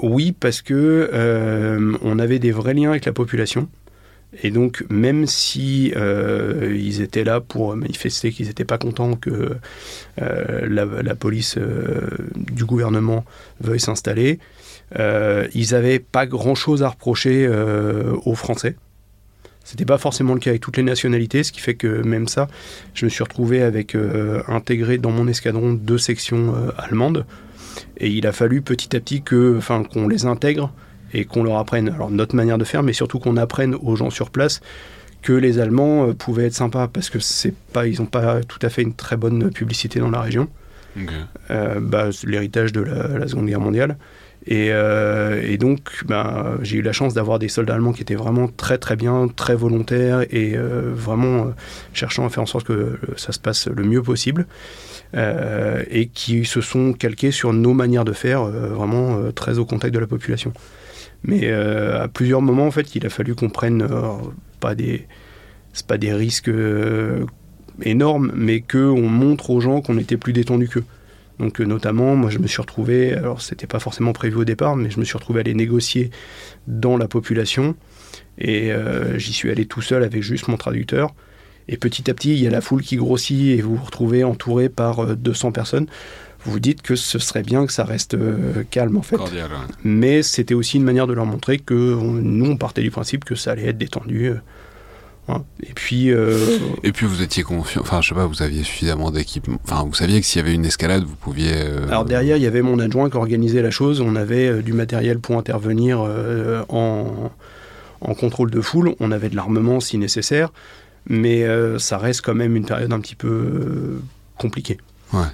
Oui, 0.01 0.31
parce 0.31 0.61
que 0.61 1.09
euh, 1.13 1.97
on 2.01 2.19
avait 2.19 2.39
des 2.39 2.51
vrais 2.51 2.73
liens 2.73 2.91
avec 2.91 3.05
la 3.05 3.13
population. 3.13 3.67
Et 4.43 4.51
donc, 4.51 4.83
même 4.89 5.25
si 5.25 5.93
euh, 5.95 6.75
ils 6.77 7.01
étaient 7.01 7.23
là 7.23 7.39
pour 7.39 7.75
manifester 7.75 8.31
qu'ils 8.31 8.47
n'étaient 8.47 8.65
pas 8.65 8.77
contents 8.77 9.15
que 9.15 9.55
la, 10.17 11.15
police 11.15 11.57
du 12.35 12.65
gouvernement 12.65 13.23
veuille 13.61 13.79
s'installer, 13.79 14.39
ils 14.93 15.67
n'avaient 15.71 15.99
pas 15.99 16.25
grand-chose 16.25 16.83
à 16.83 16.89
reprocher 16.89 17.49
aux 18.25 18.35
Français. 18.35 18.75
C'était 19.63 19.85
pas 19.85 19.97
forcément 19.97 20.33
le 20.33 20.39
cas 20.39 20.51
avec 20.51 20.61
toutes 20.61 20.77
les 20.77 20.83
nationalités, 20.83 21.43
ce 21.43 21.51
qui 21.51 21.61
fait 21.61 21.75
que 21.75 22.01
même 22.03 22.27
ça, 22.27 22.47
je 22.93 23.05
me 23.05 23.09
suis 23.09 23.23
retrouvé 23.23 23.61
avec 23.61 23.95
intégré 24.47 24.97
dans 24.97 25.11
mon 25.11 25.27
escadron 25.29 25.71
deux 25.71 25.97
sections 25.97 26.53
allemandes 26.77 27.25
et 27.97 28.09
il 28.09 28.27
a 28.27 28.31
fallu 28.31 28.61
petit 28.61 28.95
à 28.95 28.99
petit 28.99 29.21
que, 29.21 29.57
enfin, 29.57 29.83
qu'on 29.83 30.07
les 30.07 30.25
intègre 30.25 30.71
et 31.13 31.25
qu'on 31.25 31.43
leur 31.43 31.57
apprenne 31.57 31.89
alors 31.89 32.09
notre 32.09 32.35
manière 32.35 32.57
de 32.57 32.63
faire, 32.63 32.83
mais 32.83 32.93
surtout 32.93 33.19
qu'on 33.19 33.37
apprenne 33.37 33.75
aux 33.75 33.95
gens 33.95 34.09
sur 34.09 34.29
place 34.29 34.61
que 35.21 35.33
les 35.33 35.59
Allemands 35.59 36.09
euh, 36.09 36.13
pouvaient 36.13 36.45
être 36.45 36.53
sympas 36.53 36.87
parce 36.87 37.09
que 37.09 37.19
c'est 37.19 37.53
pas, 37.73 37.87
ils 37.87 37.99
n'ont 37.99 38.07
pas 38.07 38.41
tout 38.43 38.59
à 38.61 38.69
fait 38.69 38.81
une 38.81 38.93
très 38.93 39.17
bonne 39.17 39.51
publicité 39.51 39.99
dans 39.99 40.11
la 40.11 40.21
région. 40.21 40.47
Euh, 41.51 41.79
bah, 41.79 42.09
l'héritage 42.23 42.71
de 42.71 42.81
la, 42.81 43.27
Seconde 43.27 43.47
Guerre 43.47 43.59
mondiale. 43.59 43.97
Et, 44.47 44.69
euh, 44.71 45.57
donc, 45.57 46.03
bah, 46.05 46.55
j'ai 46.61 46.77
eu 46.77 46.81
la 46.81 46.93
chance 46.93 47.13
d'avoir 47.13 47.39
des 47.39 47.49
soldats 47.49 47.75
allemands 47.75 47.93
qui 47.93 48.01
étaient 48.01 48.15
vraiment 48.15 48.47
très 48.47 48.77
très 48.77 48.95
bien, 48.95 49.27
très 49.27 49.55
volontaires 49.55 50.21
et 50.31 50.55
vraiment 50.57 51.53
cherchant 51.93 52.25
à 52.25 52.29
faire 52.29 52.43
en 52.43 52.47
sorte 52.47 52.65
que 52.65 52.99
ça 53.17 53.31
se 53.31 53.39
passe 53.39 53.67
le 53.67 53.83
mieux 53.83 54.01
possible. 54.01 54.45
Euh, 55.15 55.83
et 55.89 56.07
qui 56.07 56.43
se 56.43 56.59
sont 56.59 56.91
calqués 56.91 57.31
sur 57.31 57.53
nos 57.53 57.73
manières 57.73 58.03
de 58.03 58.11
faire, 58.11 58.41
euh, 58.41 58.67
vraiment 58.67 59.15
euh, 59.15 59.31
très 59.31 59.57
au 59.57 59.63
contact 59.63 59.93
de 59.93 59.99
la 59.99 60.07
population. 60.07 60.51
Mais 61.23 61.49
à 61.51 62.07
plusieurs 62.07 62.41
moments, 62.41 62.67
en 62.67 62.71
fait, 62.71 62.95
il 62.95 63.05
a 63.05 63.09
fallu 63.09 63.33
qu'on 63.33 63.49
prenne 63.49 63.87
pas 64.59 64.75
des, 64.75 65.07
pas 65.87 65.97
des 65.97 66.13
risques 66.13 66.51
énormes, 67.81 68.31
mais 68.35 68.61
qu'on 68.61 69.09
montre 69.09 69.49
aux 69.49 69.59
gens 69.59 69.81
qu'on 69.81 69.97
était 69.97 70.15
plus 70.15 70.31
détendu 70.31 70.69
qu'eux. 70.69 70.83
Donc 71.39 71.59
notamment, 71.59 72.15
moi 72.15 72.29
je 72.29 72.39
me 72.39 72.47
suis 72.47 72.61
retrouvé, 72.61 73.13
alors 73.13 73.41
c'était 73.41 73.67
pas 73.67 73.79
forcément 73.79 74.13
prévu 74.13 74.37
au 74.37 74.45
départ, 74.45 74.75
mais 74.75 74.89
je 74.89 74.99
me 74.99 75.05
suis 75.05 75.17
retrouvé 75.17 75.39
à 75.39 75.41
aller 75.41 75.53
négocier 75.53 76.09
dans 76.67 76.97
la 76.97 77.07
population, 77.07 77.75
et 78.39 78.71
j'y 79.17 79.33
suis 79.33 79.51
allé 79.51 79.65
tout 79.65 79.81
seul 79.81 80.03
avec 80.03 80.23
juste 80.23 80.47
mon 80.47 80.57
traducteur, 80.57 81.13
et 81.69 81.77
petit 81.77 82.09
à 82.09 82.13
petit, 82.13 82.33
il 82.33 82.39
y 82.39 82.47
a 82.47 82.49
la 82.49 82.61
foule 82.61 82.81
qui 82.81 82.95
grossit 82.95 83.57
et 83.57 83.61
vous 83.61 83.75
vous 83.75 83.83
retrouvez 83.83 84.23
entouré 84.23 84.69
par 84.69 85.15
200 85.15 85.49
euh, 85.49 85.51
personnes. 85.51 85.87
Vous 86.45 86.51
vous 86.53 86.59
dites 86.59 86.81
que 86.81 86.95
ce 86.95 87.19
serait 87.19 87.43
bien 87.43 87.65
que 87.65 87.73
ça 87.73 87.83
reste 87.83 88.13
euh, 88.13 88.63
calme 88.69 88.95
en 88.95 89.01
fait. 89.01 89.17
Mais 89.83 90.23
c'était 90.23 90.53
aussi 90.53 90.77
une 90.77 90.83
manière 90.83 91.07
de 91.07 91.13
leur 91.13 91.25
montrer 91.25 91.59
que 91.59 91.73
nous, 91.73 92.45
on 92.45 92.57
partait 92.57 92.83
du 92.83 92.91
principe 92.91 93.25
que 93.25 93.35
ça 93.35 93.51
allait 93.51 93.67
être 93.67 93.77
détendu. 93.77 94.27
Euh, 94.27 94.35
et 95.61 95.73
puis. 95.73 96.09
Et 96.09 96.91
puis 96.91 97.05
vous 97.05 97.21
étiez 97.21 97.43
confiant. 97.43 97.81
Enfin, 97.81 98.01
je 98.01 98.09
sais 98.09 98.15
pas, 98.15 98.25
vous 98.25 98.41
aviez 98.41 98.63
suffisamment 98.63 99.11
d'équipe. 99.11 99.47
Enfin, 99.63 99.83
vous 99.83 99.93
saviez 99.93 100.19
que 100.21 100.25
s'il 100.25 100.41
y 100.41 100.45
avait 100.45 100.53
une 100.53 100.65
escalade, 100.65 101.03
vous 101.03 101.15
pouviez. 101.15 101.53
Alors 101.87 102.05
derrière, 102.05 102.37
il 102.37 102.43
y 102.43 102.47
avait 102.47 102.61
mon 102.61 102.79
adjoint 102.79 103.09
qui 103.09 103.17
organisait 103.17 103.61
la 103.61 103.71
chose. 103.71 104.01
On 104.01 104.15
avait 104.15 104.61
du 104.61 104.73
matériel 104.73 105.19
pour 105.19 105.37
intervenir 105.37 105.99
en, 106.69 107.31
en 108.01 108.13
contrôle 108.13 108.51
de 108.51 108.61
foule. 108.61 108.95
On 108.99 109.11
avait 109.11 109.29
de 109.29 109.35
l'armement 109.35 109.79
si 109.79 109.97
nécessaire 109.97 110.51
mais 111.09 111.43
euh, 111.43 111.79
ça 111.79 111.97
reste 111.97 112.21
quand 112.21 112.35
même 112.35 112.55
une 112.55 112.65
période 112.65 112.91
un 112.91 112.99
petit 112.99 113.15
peu 113.15 113.27
euh, 113.27 114.01
compliquée. 114.37 114.77
Ouais. 115.13 115.27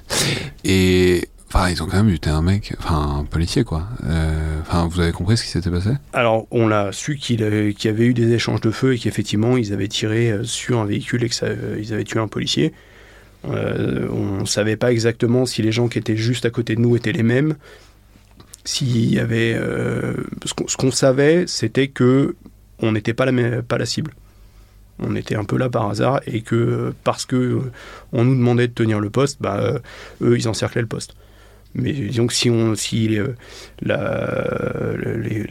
Et 0.63 1.27
Enfin, 1.54 1.70
ils 1.70 1.84
ont 1.84 1.86
quand 1.86 1.98
même 1.98 2.08
buté 2.08 2.32
un 2.32 2.42
mec, 2.42 2.74
enfin 2.80 3.20
un 3.20 3.26
policier 3.26 3.63
quoi. 3.63 3.84
Euh, 4.06 4.60
enfin, 4.62 4.88
vous 4.88 5.00
avez 5.00 5.12
compris 5.12 5.38
ce 5.38 5.44
qui 5.44 5.50
s'était 5.50 5.70
passé? 5.70 5.92
Alors, 6.13 6.48
on 6.50 6.72
a 6.72 6.92
su 6.92 7.16
qu'il 7.18 7.42
y 7.42 7.88
avait 7.88 8.06
eu 8.06 8.13
des 8.16 8.32
échanges 8.34 8.62
de 8.62 8.72
feu 8.72 8.96
et 8.96 8.98
qu'effectivement 8.98 9.56
ils 9.56 9.72
avaient 9.72 9.88
tiré 9.88 10.39
sur 10.44 10.80
un 10.80 10.86
véhicule 10.86 11.24
et 11.24 11.30
qu'ils 11.30 11.94
avaient 11.94 12.04
tué 12.04 12.20
un 12.20 12.28
policier. 12.28 12.74
on 13.44 14.39
ne 14.42 14.46
savait 14.46 14.78
pas 14.78 14.92
exactement 14.92 15.46
si 15.46 15.62
les 15.62 15.72
gens 15.72 15.88
qui 15.89 16.00
étaient 16.00 16.18
juste 16.18 16.46
à 16.46 16.50
côté 16.50 16.76
de 16.76 16.82
nous 16.82 16.96
étaient 16.96 17.12
les 17.12 17.24
mêmes. 17.24 17.56
S'il 18.66 19.13
y 19.13 19.20
avait, 19.20 19.54
ce 20.46 20.78
qu'on 20.78 20.92
savait, 20.92 21.46
c'était 21.46 21.88
que 21.88 22.36
on 22.80 22.92
n'était 22.92 23.13
pas 23.13 23.26
la, 23.26 23.86
cible 23.86 24.13
on 25.00 25.16
était 25.16 25.36
un 25.36 25.44
peu 25.44 25.58
là 25.58 25.70
par 25.70 25.89
hasard 25.89 26.22
et 26.28 26.42
que 26.42 26.94
parce 27.04 27.26
que 27.26 27.36
euh, 27.36 27.72
on 28.12 28.24
nous 28.24 28.36
demandait 28.36 28.68
de 28.68 28.74
tenir 28.74 29.00
le 29.00 29.10
poste, 29.10 29.42
bah, 29.42 29.58
euh, 29.60 29.80
eux 30.22 30.38
ils 30.38 30.48
encerclaient 30.48 30.82
le 30.82 30.88
poste. 30.88 31.16
Mais 31.75 31.91
disons 31.91 32.27
que 32.27 32.33
si, 32.33 32.49
on, 32.49 32.75
si 32.75 33.17
euh, 33.17 33.29
la, 33.81 34.45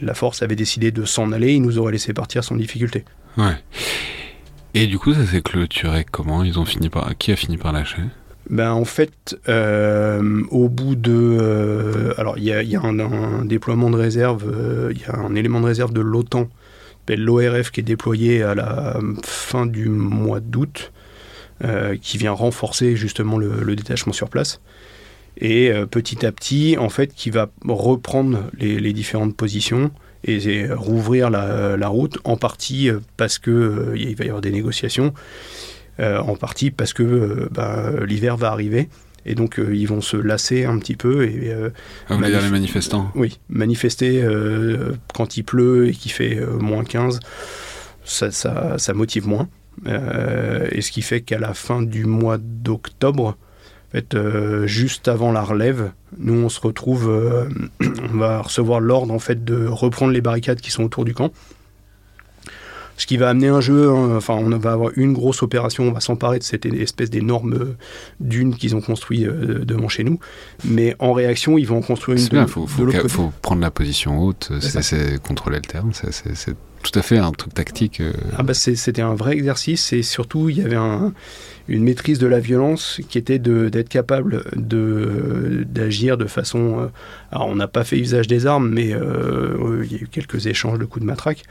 la, 0.01 0.13
force 0.13 0.41
avait 0.41 0.55
décidé 0.55 0.91
de 0.91 1.03
s'en 1.03 1.31
aller, 1.31 1.53
ils 1.53 1.61
nous 1.61 1.77
auraient 1.77 1.91
laissé 1.91 2.13
partir 2.13 2.43
sans 2.43 2.55
difficulté. 2.55 3.03
Ouais. 3.37 3.55
Et 4.73 4.87
du 4.87 4.97
coup, 4.97 5.13
ça 5.13 5.25
s'est 5.25 5.41
clôturé 5.41 6.05
comment? 6.09 6.43
Ils 6.43 6.59
ont 6.59 6.65
fini 6.65 6.89
par 6.89 7.17
qui 7.17 7.31
a 7.31 7.35
fini 7.35 7.57
par 7.57 7.73
lâcher? 7.73 8.03
Ben 8.49 8.71
en 8.71 8.85
fait, 8.85 9.37
au 9.47 10.69
bout 10.69 10.95
de, 10.95 12.13
alors 12.17 12.37
il 12.37 12.43
y 12.43 12.75
a, 12.75 12.81
un, 12.81 12.99
un, 12.99 13.45
déploiement 13.45 13.89
de 13.89 13.95
réserve, 13.95 14.91
il 14.91 14.99
y 14.99 15.05
a 15.05 15.15
un 15.15 15.35
élément 15.35 15.61
de 15.61 15.65
réserve 15.65 15.93
de 15.93 16.01
l'OTAN 16.01 16.49
l'ORF 17.09 17.71
qui 17.71 17.81
est 17.81 17.83
déployé 17.83 18.43
à 18.43 18.55
la 18.55 18.97
fin 19.23 19.65
du 19.65 19.89
mois 19.89 20.39
d'août, 20.39 20.91
euh, 21.63 21.97
qui 22.01 22.17
vient 22.17 22.31
renforcer 22.31 22.95
justement 22.95 23.37
le, 23.37 23.75
détachement 23.75 24.13
sur 24.13 24.29
place. 24.29 24.61
Et 25.37 25.71
euh, 25.71 25.85
petit 25.85 26.25
à 26.25 26.31
petit, 26.31 26.77
en 26.77 26.89
fait, 26.89 27.13
qui 27.13 27.29
va 27.29 27.49
reprendre 27.67 28.43
les, 28.57 28.93
différentes 28.93 29.35
positions 29.35 29.91
et, 30.23 30.67
rouvrir 30.71 31.29
la, 31.29 31.87
route, 31.87 32.17
en 32.23 32.37
partie 32.37 32.89
euh, 32.89 32.99
parce 33.17 33.39
que 33.39 33.93
il 33.95 34.15
va 34.15 34.25
y 34.25 34.27
avoir 34.27 34.41
des 34.41 34.51
négociations, 34.51 35.13
en 35.99 36.35
partie 36.35 36.71
parce 36.71 36.91
que 36.91 37.47
ben, 37.51 38.03
l'hiver 38.05 38.35
va 38.35 38.51
arriver 38.51 38.89
et 39.25 39.35
donc, 39.35 39.59
euh, 39.59 39.75
ils 39.75 39.87
vont 39.87 40.01
se 40.01 40.17
lasser 40.17 40.65
un 40.65 40.77
petit 40.79 40.95
peu. 40.95 41.25
Et, 41.27 41.51
euh, 41.51 41.69
ah, 42.09 42.17
les 42.19 42.49
manifestants? 42.49 43.11
Oui, 43.15 43.39
manifester 43.49 44.21
euh, 44.21 44.93
quand 45.13 45.37
il 45.37 45.43
pleut 45.43 45.87
et 45.87 45.91
qu'il 45.91 46.11
fait 46.11 46.39
moins 46.59 46.83
15, 46.83 47.19
ça, 48.03 48.31
ça, 48.31 48.77
ça, 48.77 48.93
motive 48.93 49.27
moins. 49.27 49.47
et 49.85 50.81
ce 50.81 50.91
qui 50.91 51.01
fait 51.01 51.21
qu'à 51.21 51.39
la 51.39 51.53
fin 51.53 51.81
du 51.81 52.05
mois 52.05 52.37
d'octobre, 52.37 53.37
fait, 53.93 54.17
juste 54.65 55.07
avant 55.07 55.31
la 55.31 55.41
relève, 55.41 55.91
nous, 56.17 56.33
on 56.33 56.49
se 56.49 56.59
retrouve, 56.59 57.09
on 58.13 58.17
va 58.17 58.41
recevoir 58.41 58.79
l'ordre 58.79 59.13
en 59.13 59.19
fait, 59.19 59.43
de 59.43 59.65
reprendre 59.67 60.11
les 60.11 60.21
barricades 60.21 60.61
qui 60.61 60.71
sont 60.71 60.83
autour 60.83 61.05
du 61.05 61.13
camp 61.13 61.31
ce 62.97 63.07
qui 63.07 63.17
va 63.17 63.29
amener 63.29 63.47
un 63.47 63.61
jeu. 63.61 63.89
Hein, 63.89 64.15
enfin, 64.15 64.35
on 64.35 64.49
va 64.57 64.71
avoir 64.71 64.91
une 64.95 65.13
grosse 65.13 65.43
opération, 65.43 65.85
on 65.85 65.91
va 65.91 65.99
s'emparer 65.99 66.39
de 66.39 66.43
cette 66.43 66.65
espèce 66.65 67.09
d'énorme 67.09 67.53
euh, 67.53 67.77
dune 68.19 68.55
qu'ils 68.55 68.75
ont 68.75 68.81
construit 68.81 69.25
euh, 69.25 69.65
devant 69.65 69.89
chez 69.89 70.03
nous. 70.03 70.19
Mais 70.63 70.95
en 70.99 71.13
réaction, 71.13 71.57
ils 71.57 71.67
vont 71.67 71.79
en 71.79 71.81
construire 71.81 72.17
une. 72.17 72.41
Il 72.41 72.47
faut, 72.47 72.67
faut, 72.67 73.31
prendre 73.41 73.61
la 73.61 73.71
position 73.71 74.23
haute, 74.23 74.51
c'est 74.59 75.21
contrôler 75.21 75.57
le 75.57 75.63
terme, 75.63 75.91
c'est 75.93 76.55
tout 76.83 76.99
à 76.99 77.01
fait 77.01 77.17
un 77.17 77.31
truc 77.31 77.53
tactique. 77.53 78.01
Euh. 78.01 78.11
Ah 78.37 78.43
bah 78.43 78.53
c'était 78.53 79.01
un 79.01 79.15
vrai 79.15 79.33
exercice 79.33 79.93
et 79.93 80.03
surtout 80.03 80.49
il 80.49 80.57
y 80.57 80.61
avait 80.61 80.75
un, 80.75 81.13
une 81.67 81.83
maîtrise 81.83 82.19
de 82.19 82.27
la 82.27 82.39
violence 82.39 82.99
qui 83.09 83.17
était 83.17 83.39
d'être 83.39 83.89
capable 83.89 84.43
d'agir 84.55 86.17
de, 86.17 86.25
façon. 86.25 86.89
alors 87.31 87.47
on 87.47 87.55
n'a 87.55 87.67
pas 87.67 87.83
fait 87.83 87.97
usage 87.97 88.27
des 88.27 88.45
armes, 88.45 88.69
mais 88.69 88.87
il 88.89 89.91
y 89.91 89.95
a 89.95 89.99
eu 89.99 90.07
quelques 90.11 90.47
échanges 90.47 90.79
de 90.79 90.85
coups 90.85 91.01
de 91.01 91.07
matraque. 91.07 91.43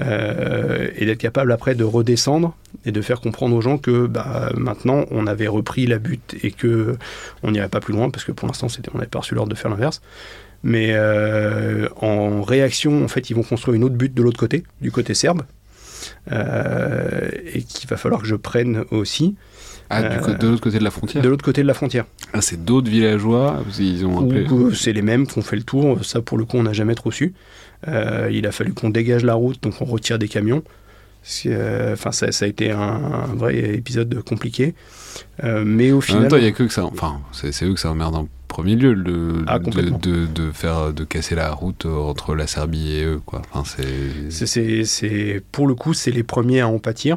Euh, 0.00 0.88
et 0.96 1.04
d'être 1.04 1.18
capable 1.18 1.52
après 1.52 1.74
de 1.74 1.84
redescendre 1.84 2.56
et 2.86 2.92
de 2.92 3.02
faire 3.02 3.20
comprendre 3.20 3.54
aux 3.54 3.60
gens 3.60 3.76
que 3.76 4.06
bah, 4.06 4.50
maintenant 4.56 5.04
on 5.10 5.26
avait 5.26 5.48
repris 5.48 5.86
la 5.86 5.98
butte 5.98 6.34
et 6.42 6.50
que 6.50 6.96
on 7.42 7.50
n'irait 7.50 7.68
pas 7.68 7.80
plus 7.80 7.92
loin 7.92 8.08
parce 8.08 8.24
que 8.24 8.32
pour 8.32 8.48
l'instant 8.48 8.68
on 8.94 8.96
n'avait 8.96 9.06
pas 9.06 9.18
reçu 9.18 9.34
l'ordre 9.34 9.50
de 9.50 9.54
faire 9.54 9.70
l'inverse. 9.70 10.00
Mais 10.62 10.92
euh, 10.92 11.88
en 11.96 12.40
réaction, 12.42 13.04
en 13.04 13.08
fait, 13.08 13.30
ils 13.30 13.34
vont 13.34 13.42
construire 13.42 13.74
une 13.74 13.84
autre 13.84 13.96
butte 13.96 14.14
de 14.14 14.22
l'autre 14.22 14.38
côté, 14.38 14.62
du 14.80 14.92
côté 14.92 15.12
serbe, 15.12 15.42
euh, 16.30 17.28
et 17.52 17.62
qu'il 17.62 17.90
va 17.90 17.96
falloir 17.96 18.22
que 18.22 18.28
je 18.28 18.36
prenne 18.36 18.84
aussi. 18.92 19.34
Ah, 19.92 20.02
de 20.32 20.46
l'autre 20.48 20.62
côté 20.62 20.78
de 20.78 20.84
la 20.84 20.90
frontière 20.90 21.22
De 21.22 21.28
l'autre 21.28 21.44
côté 21.44 21.62
de 21.62 21.66
la 21.66 21.74
frontière. 21.74 22.06
Ah, 22.32 22.40
c'est 22.40 22.64
d'autres 22.64 22.88
villageois 22.88 23.62
ils 23.78 24.06
ont 24.06 24.28
C'est 24.74 24.92
les 24.92 25.02
mêmes 25.02 25.26
qui 25.26 25.38
ont 25.38 25.42
fait 25.42 25.56
le 25.56 25.62
tour. 25.62 26.04
Ça, 26.04 26.22
pour 26.22 26.38
le 26.38 26.44
coup, 26.44 26.56
on 26.56 26.62
n'a 26.62 26.72
jamais 26.72 26.94
trop 26.94 27.10
su. 27.10 27.34
Euh, 27.88 28.30
il 28.32 28.46
a 28.46 28.52
fallu 28.52 28.72
qu'on 28.72 28.90
dégage 28.90 29.24
la 29.24 29.34
route, 29.34 29.62
donc 29.62 29.74
on 29.80 29.84
retire 29.84 30.18
des 30.18 30.28
camions. 30.28 30.62
Euh, 31.46 31.92
enfin, 31.92 32.10
ça, 32.10 32.32
ça, 32.32 32.46
a 32.46 32.48
été 32.48 32.70
un, 32.70 33.28
vrai 33.34 33.56
épisode 33.56 34.22
compliqué. 34.22 34.74
Euh, 35.44 35.62
mais 35.64 35.92
au 35.92 36.00
final. 36.00 36.18
En 36.18 36.22
même 36.22 36.30
temps, 36.30 36.36
il 36.36 36.44
n'y 36.44 36.48
a 36.48 36.52
que 36.52 36.68
ça. 36.68 36.84
Enfin, 36.84 37.20
c'est 37.32 37.64
eux 37.64 37.74
que 37.74 37.80
ça 37.80 37.90
emmerde 37.90 38.14
en 38.14 38.28
premier 38.48 38.76
lieu 38.76 38.94
de, 38.94 39.44
ah, 39.46 39.58
de, 39.58 40.26
de, 40.26 40.52
faire 40.52 40.92
de 40.92 41.04
casser 41.04 41.34
la 41.34 41.52
route 41.52 41.86
entre 41.86 42.34
la 42.34 42.46
Serbie 42.46 42.96
et 42.96 43.04
eux 43.04 43.20
quoi. 43.24 43.40
Enfin, 43.50 43.64
c'est 43.64 45.42
pour 45.52 45.66
le 45.66 45.74
coup 45.74 45.94
c'est 45.94 46.10
les 46.10 46.22
premiers 46.22 46.60
à 46.60 46.68
en 46.68 46.78
pâtir. 46.78 47.16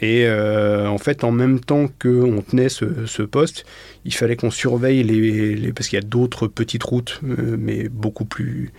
Et 0.00 0.26
euh, 0.26 0.88
en 0.88 0.98
fait, 0.98 1.24
en 1.24 1.32
même 1.32 1.60
temps 1.60 1.88
qu'on 2.00 2.42
tenait 2.42 2.68
ce, 2.68 3.22
poste, 3.22 3.64
il 4.04 4.12
fallait 4.12 4.36
qu'on 4.36 4.50
surveille 4.50 5.02
les, 5.02 5.72
parce 5.72 5.88
qu'il 5.88 5.96
y 5.96 6.02
a 6.02 6.06
d'autres 6.06 6.48
petites 6.48 6.82
routes, 6.82 7.20
euh, 7.24 7.56
mais 7.58 7.88
beaucoup 7.88 8.26
plus 8.26 8.72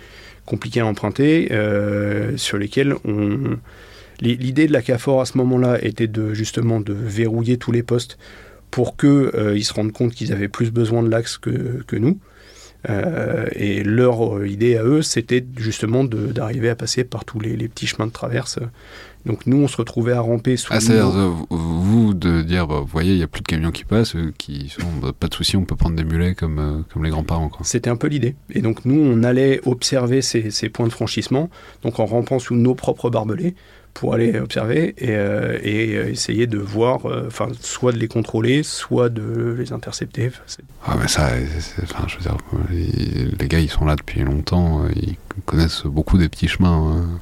compliquées 0.45 0.81
à 0.81 0.85
emprunter, 0.85 1.49
euh, 1.51 2.37
sur 2.37 2.57
lesquelles 2.57 2.95
on. 3.05 3.57
L'idée 4.19 4.65
de 4.65 4.73
la 4.73 4.81
CAFOR 4.81 5.21
à 5.21 5.25
ce 5.25 5.37
moment-là 5.37 5.77
était 5.83 6.07
de 6.07 6.33
justement 6.33 6.79
de 6.79 6.91
verrouiller 6.91 7.57
tous 7.57 7.71
les 7.71 7.83
postes 7.83 8.17
pour 8.71 8.97
qu'ils 8.97 9.63
se 9.63 9.73
rendent 9.73 9.91
compte 9.91 10.13
qu'ils 10.13 10.33
avaient 10.33 10.47
plus 10.47 10.71
besoin 10.71 11.03
de 11.03 11.09
l'axe 11.09 11.37
que, 11.37 11.83
que 11.85 11.95
nous. 11.95 12.19
et 13.55 13.83
leur 13.83 14.43
idée 14.43 14.75
à 14.75 14.83
eux, 14.83 15.03
c'était 15.03 15.45
justement 15.57 16.03
d'arriver 16.03 16.69
à 16.69 16.75
passer 16.75 17.03
par 17.03 17.25
tous 17.25 17.39
les, 17.39 17.67
petits 17.67 17.85
chemins 17.85 18.07
de 18.07 18.11
traverse 18.11 18.57
donc 19.27 19.45
nous, 19.45 19.57
on 19.57 19.67
se 19.67 19.75
retrouvait 19.75 20.13
à 20.13 20.21
ramper 20.21 20.55
sous. 20.55 20.71
Ah, 20.71 20.79
c'est-à-dire, 20.79 21.09
vous, 21.49 22.13
de 22.13 22.41
dire, 22.41 22.65
bah, 22.65 22.79
vous 22.79 22.87
voyez, 22.87 23.11
il 23.11 23.17
n'y 23.17 23.23
a 23.23 23.27
plus 23.27 23.41
de 23.41 23.47
camions 23.47 23.71
qui 23.71 23.83
passent, 23.83 24.15
qui 24.37 24.69
sont, 24.69 24.87
bah, 25.01 25.11
pas 25.17 25.27
de 25.27 25.33
souci, 25.33 25.57
on 25.57 25.65
peut 25.65 25.75
prendre 25.75 25.97
des 25.97 26.05
mulets 26.05 26.33
comme, 26.33 26.59
euh, 26.59 26.81
comme 26.93 27.03
les 27.03 27.09
grands-parents. 27.09 27.51
C'était 27.63 27.89
un 27.89 27.97
peu 27.97 28.07
l'idée. 28.07 28.35
Et 28.51 28.61
donc 28.61 28.85
nous, 28.85 28.97
on 28.99 29.23
allait 29.23 29.59
observer 29.65 30.21
ces, 30.21 30.69
points 30.69 30.87
de 30.87 30.93
franchissement, 30.93 31.49
donc 31.83 31.99
en 31.99 32.05
rampant 32.05 32.39
sous 32.39 32.55
nos 32.55 32.73
propres 32.73 33.09
barbelés 33.09 33.53
pour 33.93 34.13
aller 34.13 34.39
observer 34.39 34.93
et, 34.97 35.09
euh, 35.09 35.57
euh, 35.65 36.09
essayer 36.09 36.47
de 36.47 36.59
voir, 36.59 37.05
enfin, 37.27 37.49
soit 37.59 37.91
de 37.91 37.97
les 37.97 38.07
contrôler, 38.07 38.63
soit 38.63 39.09
de 39.09 39.55
les 39.57 39.73
intercepter. 39.73 40.31
ah, 40.85 40.95
mais 41.01 41.09
ça, 41.09 41.31
enfin, 41.83 42.05
je 42.07 42.15
veux 42.15 42.21
dire, 42.21 42.37
les, 42.69 43.47
gars, 43.49 43.59
ils 43.59 43.69
sont 43.69 43.85
là 43.85 43.97
depuis 43.97 44.21
longtemps, 44.21 44.83
ils 44.95 45.17
connaissent 45.45 45.83
beaucoup 45.83 46.17
des 46.17 46.29
petits 46.29 46.47
chemins. 46.47 47.19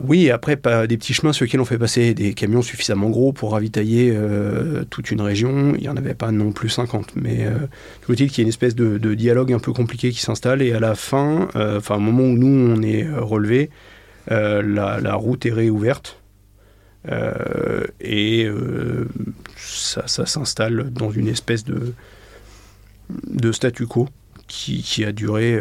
Oui, 0.00 0.30
après, 0.30 0.56
pas 0.56 0.86
des 0.86 0.98
petits 0.98 1.14
chemins 1.14 1.32
sur 1.32 1.44
lesquels 1.44 1.60
on 1.60 1.64
fait 1.64 1.78
passer 1.78 2.12
des 2.12 2.34
camions 2.34 2.60
suffisamment 2.60 3.08
gros 3.08 3.32
pour 3.32 3.52
ravitailler 3.52 4.12
euh, 4.14 4.84
toute 4.90 5.10
une 5.10 5.22
région. 5.22 5.74
Il 5.74 5.80
n'y 5.80 5.88
en 5.88 5.96
avait 5.96 6.14
pas 6.14 6.30
non 6.32 6.52
plus 6.52 6.68
50. 6.68 7.12
Mais 7.16 7.46
euh, 7.46 7.54
je 8.06 8.14
dire 8.14 8.28
qu'il 8.28 8.38
y 8.38 8.40
a 8.42 8.42
une 8.42 8.48
espèce 8.48 8.74
de, 8.74 9.14
dialogue 9.14 9.52
un 9.52 9.58
peu 9.58 9.72
compliqué 9.72 10.10
qui 10.10 10.20
s'installe. 10.20 10.60
Et 10.60 10.72
à 10.72 10.80
la 10.80 10.94
fin, 10.94 11.48
euh, 11.56 11.78
enfin, 11.78 11.96
au 11.96 12.00
moment 12.00 12.24
où 12.24 12.36
nous, 12.36 12.46
on 12.46 12.82
est 12.82 13.04
euh, 13.04 13.22
relevé, 13.22 13.70
la, 14.28 15.14
route 15.14 15.46
est 15.46 15.52
réouverte. 15.52 16.20
et 18.00 18.48
ça, 19.56 20.06
s'installe 20.06 20.90
dans 20.92 21.10
une 21.10 21.28
espèce 21.28 21.64
de, 21.64 21.94
de 23.28 23.52
statu 23.52 23.86
quo 23.86 24.08
qui, 24.46 24.82
qui 24.82 25.04
a 25.04 25.12
duré. 25.12 25.58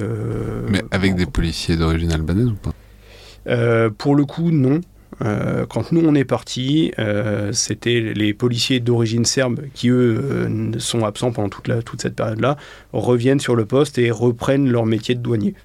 Mais 0.69 0.83
avec 0.91 1.15
des 1.15 1.25
policiers 1.25 1.77
d'origine 1.77 2.11
albanaise 2.11 2.47
ou 2.47 2.55
pas? 2.55 2.73
Pour 3.97 4.15
le 4.15 4.25
coup, 4.25 4.51
non. 4.51 4.81
Euh, 5.23 5.65
quand 5.65 5.91
nous 5.91 6.01
on 6.05 6.13
est 6.13 6.25
partis, 6.25 6.91
euh, 6.99 7.53
c'était 7.53 8.01
les 8.01 8.33
policiers 8.33 8.79
d'origine 8.79 9.23
serbe 9.23 9.61
qui 9.73 9.89
eux 9.89 10.49
sont 10.77 11.05
absents 11.05 11.31
pendant 11.31 11.49
toute, 11.49 11.67
la, 11.67 11.81
toute 11.81 12.01
cette 12.01 12.15
période-là, 12.15 12.57
reviennent 12.91 13.39
sur 13.39 13.55
le 13.55 13.65
poste 13.65 13.97
et 13.97 14.11
reprennent 14.11 14.69
leur 14.69 14.85
métier 14.85 15.15
de 15.15 15.21
douanier. 15.21 15.55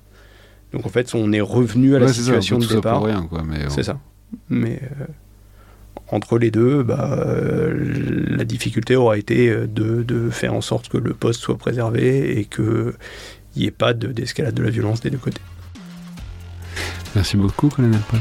Donc 0.73 0.87
en 0.87 0.89
fait, 0.89 1.15
on 1.15 1.33
est 1.33 1.41
revenu 1.41 1.97
à 1.97 1.99
la 1.99 2.09
situation 2.09 2.59
de 2.59 2.67
départ. 2.67 3.05
C'est 3.69 3.83
ça. 3.83 3.99
Mais 4.49 4.81
entre 6.07 6.39
les 6.39 6.53
deux, 6.53 6.85
bah, 6.85 7.27
la 7.75 8.45
difficulté 8.45 8.95
aura 8.95 9.19
été 9.19 9.51
de, 9.51 10.03
de, 10.05 10.31
faire 10.31 10.55
en 10.55 10.61
sorte 10.61 10.89
que 10.89 10.99
le 10.99 11.13
poste 11.13 11.41
soit 11.41 11.59
préservé 11.59 12.39
et 12.39 12.45
qu'il 12.45 12.93
n'y 13.57 13.65
ait 13.65 13.73
pas 13.73 13.95
d'escalade 13.95 14.55
de 14.55 14.63
la 14.63 14.71
violence 14.71 15.01
des 15.01 15.11
deux 15.11 15.19
côtés. 15.19 15.41
Merci 17.15 17.37
beaucoup, 17.37 17.69
colonel 17.69 18.01
Paul. 18.11 18.21